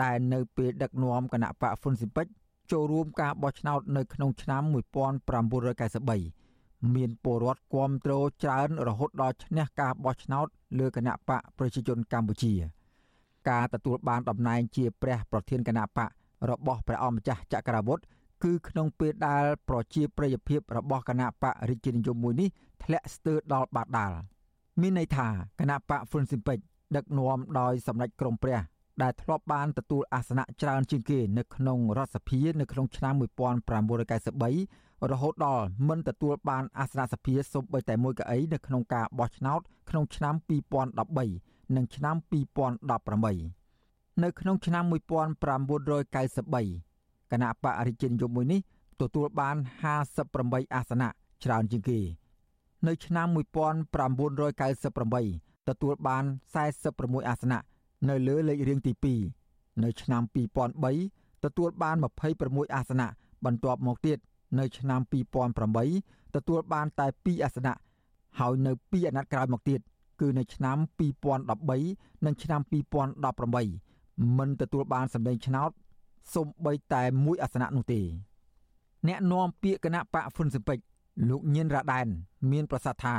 [0.03, 2.31] ដែលនៅពេលដឹកនាំគណៈបកហ្វុនស៊ិនពេជ្រ
[2.71, 4.73] ចូលរួមការបោះឆ្នោតនៅក្នុងឆ្នាំ1993
[6.95, 10.47] មានពលរដ្ឋគាំទ្រច្រើនរហូតដល់ឈ្នះការបោះឆ្នោត
[10.79, 12.53] លើគណៈបកប្រជាជនកម្ពុជា
[13.49, 16.09] ការទទួលបានតំណែងជាព្រះប្រធានគណៈបក
[16.49, 18.03] របស់ព្រះអង្គម្ចាស់ចក្រវុឌ្ឍ
[18.43, 22.49] គឺក្នុងពេលដែលប្រជាប្រិយភាពរបស់គណៈបករាជានិយមមួយនេះ
[22.83, 24.17] ធ្លាក់ស្ទើរដល់បាតដាល់
[24.81, 25.27] មានន័យថា
[25.59, 26.57] គណៈបកហ្វុនស៊ីមពេច
[26.95, 28.59] ដឹកនាំដោយសម្ដេចក្រមព្រះ
[29.03, 40.35] ដែលធ្លាប់បានទទួលអាសនៈច្រើនជាងគេនៅក្នុងរដ្ឋសភានៅក្នុងឆ្នាំ1993រហូតដល់មិនទទួលបានអាសនៈសភាសូម្បីតែមួយកៅអីនៅក្នុងការបោះឆ្នោតក្នុងឆ្នាំ
[41.05, 42.15] 2013និងឆ្នាំ
[43.55, 46.86] 2018នៅក្នុងឆ្នាំ1993
[47.31, 48.59] គណៈបករាជានិយមមួយនេះ
[49.01, 49.55] ទទួលបាន
[50.15, 51.09] 58អាសនៈ
[51.43, 51.99] ច្រើនជាងគេ
[52.87, 56.23] នៅឆ្នាំ1998ទទួលបាន
[56.75, 57.59] 46អាសនៈ
[58.09, 58.93] នៅលើលេខរៀងទី
[59.39, 60.21] 2នៅឆ្នាំ
[60.83, 61.95] 2003ទទួលបាន
[62.35, 63.07] 26អាសនៈ
[63.45, 64.17] បន្ទាប់មកទៀត
[64.59, 65.01] នៅឆ្នាំ
[65.67, 67.75] 2008ទទួលបានតែ2អាសនៈ
[68.39, 69.79] ហើយនៅ2អាណត្តិក្រោយមកទៀត
[70.21, 70.77] គឺនៅឆ្នាំ
[71.47, 72.61] 2013និងឆ្នាំ
[73.51, 75.71] 2018មិនទទួលបានសម្លេងឆ្នោត
[76.33, 78.01] សូម្បីតែមួយអាសនៈនោះទេ
[79.07, 80.77] អ្នកនាំពាក្យគណៈបកហ្វុនស៊ិពេច
[81.29, 82.07] លោកញៀនរ៉ាដែន
[82.51, 83.15] មាន ប្រសាសន៍ថា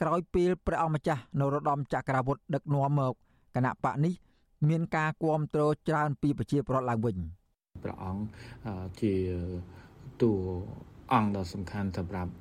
[0.00, 3.14] ក្រោយពេលព្រះអង្គម្ចាស់នរោត្តមចក្រវុឌ្ឍដឹកនាំមក
[3.56, 4.14] គណៈបកនេះ
[4.68, 7.16] មានការគ្រប់គ្រងច្រើនពីប្រជាពលរដ្ឋឡើងវិញ
[7.84, 8.22] ព្រះអង្គ
[9.00, 9.14] ជា
[10.22, 10.32] តួ
[11.12, 12.32] អង្គដ៏សំខាន់សម្រាប់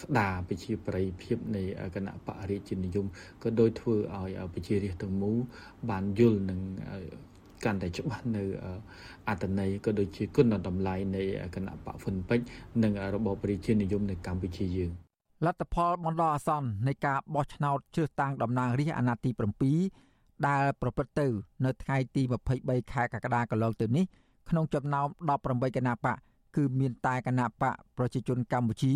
[0.00, 1.62] ស្ដារប្រជាប្រិយភាពនៃ
[1.94, 3.06] គណៈបរិជានិយម
[3.42, 5.36] ក៏ដោយធ្វើឲ្យប្រជារាស្ត្រទាំងមូល
[5.90, 6.60] បានយល់នឹង
[7.64, 8.42] កាន់តែច្បាស់នៅ
[9.28, 11.22] អត្តន័យក៏ដូចជាគុណតម្លៃនៃ
[11.54, 12.44] គណៈបកហ្វុនពេជ្រ
[12.82, 14.90] និងរបបប្រជានិយមនៅកម្ពុជាយើង
[15.46, 19.30] លទ្ធផលបណ្ដោះអាសន្ននៃការបោះឆ្នោតជ្រើសតាំងតំណាងរាស្ត្រអាណត្តិទី
[19.90, 21.26] 7ដែលប្រព្រឹត្តទៅ
[21.64, 22.22] នៅថ្ងៃទី
[22.56, 24.04] 23ខែកក្កដាកន្លងទៅនេះ
[24.48, 25.08] ក្នុងចំណោម
[25.42, 26.16] 18គណៈបក
[26.56, 28.92] គឺមានតែគណៈបកប្រជាជនកម្ពុជា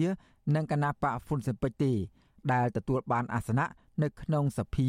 [0.54, 1.92] និងគណៈបកហ្វុនស៊ិនពេជ្រទេ
[2.52, 3.66] ដែលទទួលបានអាសនៈ
[4.02, 4.88] នៅក្នុងសភា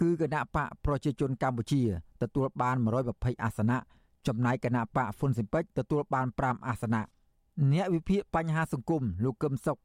[0.00, 1.82] គឺគណៈបកប្រជាជនកម្ពុជា
[2.22, 2.76] ទទួលបាន
[3.10, 3.78] 120អាសនៈ
[4.26, 7.02] ចំណែកគណៈបកហ្វុនស៊ិនពេជ្រទទួលបាន5អាសនៈ
[7.72, 9.78] អ្នកវិភាគបញ្ហាសង្គមលោកកឹមសុខ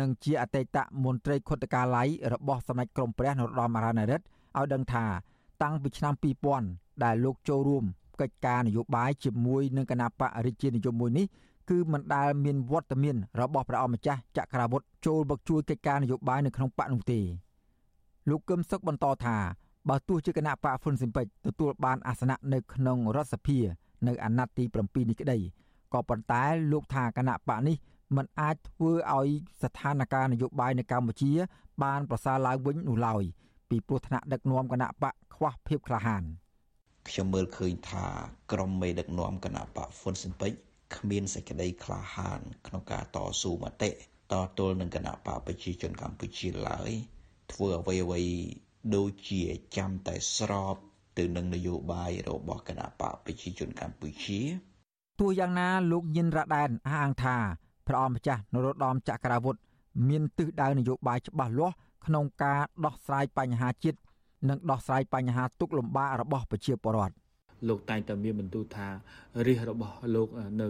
[0.00, 4.24] និងជាអតីតមន្ត្រីខុទ្ទកាល័យរបស់សម្ដេចក្រមព្រះនរោត្តមរណរដ្ឋ
[4.58, 5.04] ឲ្យដឹងថា
[5.62, 6.14] តាំងពីឆ្នាំ
[6.58, 7.84] 2000ដែលលោកចូលរួម
[8.20, 11.26] កិច្ចការនយោបាយជាមួយនឹងគណៈបករាជានិយមមួយនេះ
[11.70, 17.20] គឺមិនដែលមានវត្តមានរបស់ព្រះអង្គម្ចាស់ចក្រវុឌ្ឍចូលមកជួយកិច្ចការនយោបាយនៅក្នុងបកនោះទេ
[18.30, 19.36] លោកកឹមសុខបន្តថា
[19.88, 23.58] បើទោះជាគណៈបកហ្វុនស៊ីមពេចទទួលបានអាសនៈនៅក្នុងរដ្ឋសភា
[24.08, 25.38] នៅអាណត្តិទី7នេះក្តី
[25.92, 27.76] ក៏ប៉ុន្តែលោកថាគណៈបកនេះ
[28.16, 29.28] មិនអាចធ្វើឲ្យ
[29.62, 31.32] ស្ថានភាពនយោបាយនៅកម្ពុជា
[31.82, 33.22] បានប្រសើរឡើងវិញនោះឡើយ
[33.70, 36.22] ពីព្រោះថ្នាក់ដឹកនាំគណៈបកខ្វះភាពក្លាហាន
[37.08, 38.06] ខ្ញុំមើលឃើញថា
[38.52, 40.52] ក្រុមមេដឹកនាំគណៈបកហ្វុនស៊ិនពេច
[40.96, 43.90] គ្មានសេចក្តីក្លាហាន ក្នុងការតស៊ូមតិ
[44.32, 46.90] តទល់នឹងគណៈបកប្រជាជនកម្ពុជាឡើយ
[47.52, 48.22] ធ្វើអ្វីអ្វី
[48.96, 49.42] ដូចជា
[49.76, 50.76] ចាំតែស្រប
[51.18, 54.40] ទៅនឹងនយោបាយរបស់គណៈបកប្រជាជនកម្ពុជា
[55.20, 57.36] ទោះយ៉ាងណាលោកញិនរ៉ាដែនអះអាងថា
[57.86, 59.60] ព្រះអង្គម្ចាស់នរោត្តមចក្រវុឌ្ឍ
[60.08, 61.74] មានទិសដៅនយោបាយច្បាស់លាស់
[62.06, 63.98] ក្នុងការដោះស្រាយបញ្ហាជាតិ
[64.48, 67.14] និងដោះស្រាយបញ្ហាទុកលំបាករបស់ប្រជាពលរដ្ឋ
[67.68, 68.88] លោកតែងតែមានបន្ទូលថា
[69.46, 70.28] រាជរបស់លោក
[70.62, 70.68] នៅ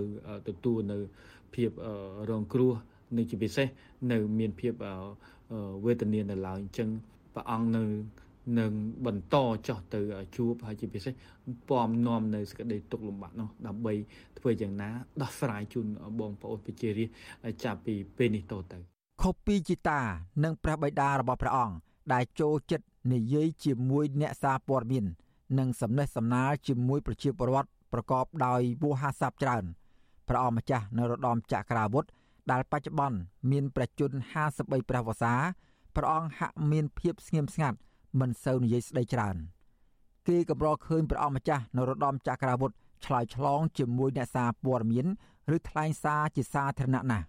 [0.48, 0.98] ទទួលនៅ
[1.54, 1.70] ភាព
[2.30, 2.72] រងគ្រោះ
[3.16, 3.66] និងជាពិសេស
[4.12, 4.72] នៅមានភាព
[5.84, 6.88] វេទនានៅឡើយអញ្ចឹង
[7.34, 7.84] ព្រះអង្គនៅ
[8.58, 8.72] នឹង
[9.06, 9.36] បន្ត
[9.68, 10.00] ចោះទៅ
[10.36, 11.12] ជួបហើយជាពិសេស
[11.68, 13.92] ពំនាំនៅសក្តីទុកលំបាកនោះដើម្បី
[14.38, 14.90] ធ្វើយ៉ាងណា
[15.22, 15.86] ដោះស្រាយជូន
[16.20, 18.78] បងប្អូនប្រជារាស្ត្រចាប់ពីពេលនេះតទៅ
[19.22, 20.00] ខុបពីជីតា
[20.44, 21.76] និងព្រះបិតារបស់ព្រះអង្គ
[22.12, 25.04] ដែលចូលចិត្តនិយាយជាមួយអ្នកសារព័ត៌មាន
[25.58, 29.64] និងសំណេះសំណាលជាមួយប្រជាពលរដ្ឋប្រកបដោយវោហារស័ព្ទច្រើន
[30.28, 32.04] ព្រះអង្គម្ចាស់នរោត្តមចក្រាវុធ
[32.50, 33.18] ដែលបច្ចុប្បន្ន
[33.50, 34.16] មានព្រះជន្ម
[34.52, 35.34] 53ព្រះវស្សា
[35.96, 37.78] ព្រះអង្គហាក់មានភាពស្ងៀមស្ងាត់
[38.20, 39.36] មិនសូវនិយាយស្ដីច្រើន
[40.28, 42.70] គេកម្រឃើញព្រះអង្គម្ចាស់នរោត្តមចក្រាវុធ
[43.04, 45.06] ឆ្លើយឆ្លងជាមួយអ្នកសារព័ត៌មាន
[45.56, 47.26] ឬថ្លែងសារជាសាធារណៈណាស់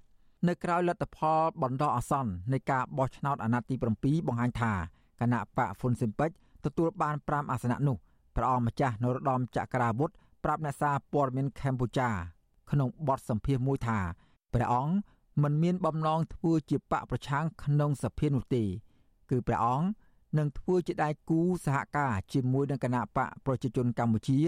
[0.48, 4.74] នៅក្រៅលទ្ធផលបណ្ដោះអាសន្ននៃការបោះឆ្នោតអាណត្តិទី7បង្ហាញថា
[5.20, 6.30] គណៈបកហ្វុនស៊ិនពេច
[6.66, 7.98] ទទួលបាន5អាសនៈនោះ
[8.36, 10.12] ព្រះអង្គម្ចាស់នរោត្តមចក្រាវុធ
[10.44, 12.10] ប្រាប់អ្នកសារព័ត៌មានកម្ពុជា
[12.72, 14.00] ក្នុងបទសម្ភាសន៍មួយថា
[14.54, 14.94] ព្រះអង្គ
[15.42, 18.64] មិនមានបំណងធ្វើជាបកប្រឆាំងក្នុងសភានោះទេ
[19.30, 19.88] គឺព្រះអង្គ
[20.38, 24.40] នឹងធ្វើជាដៃគូសហការជាមួយនឹងគណៈបកប្រជាជនកម្ពុជា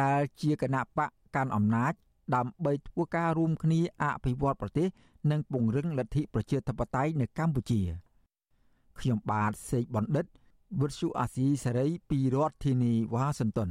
[0.00, 1.92] ដែលជាគណៈបកកាន់អំណាច
[2.34, 4.88] ដើម្បីធ្វើការរួមគ្នាអភិវឌ្ឍប្រទេស
[5.30, 7.80] និងពង្រឹងលទ្ធិប្រជាធិបតេយ្យនៅកម្ពុជា
[8.98, 10.26] ខ្ញុំបាទសេកបណ្ឌិត
[10.80, 13.70] វុទ្ធុអាស៊ីសេរីពីរដ្ឋធានីវ៉ាស៊ីនតោន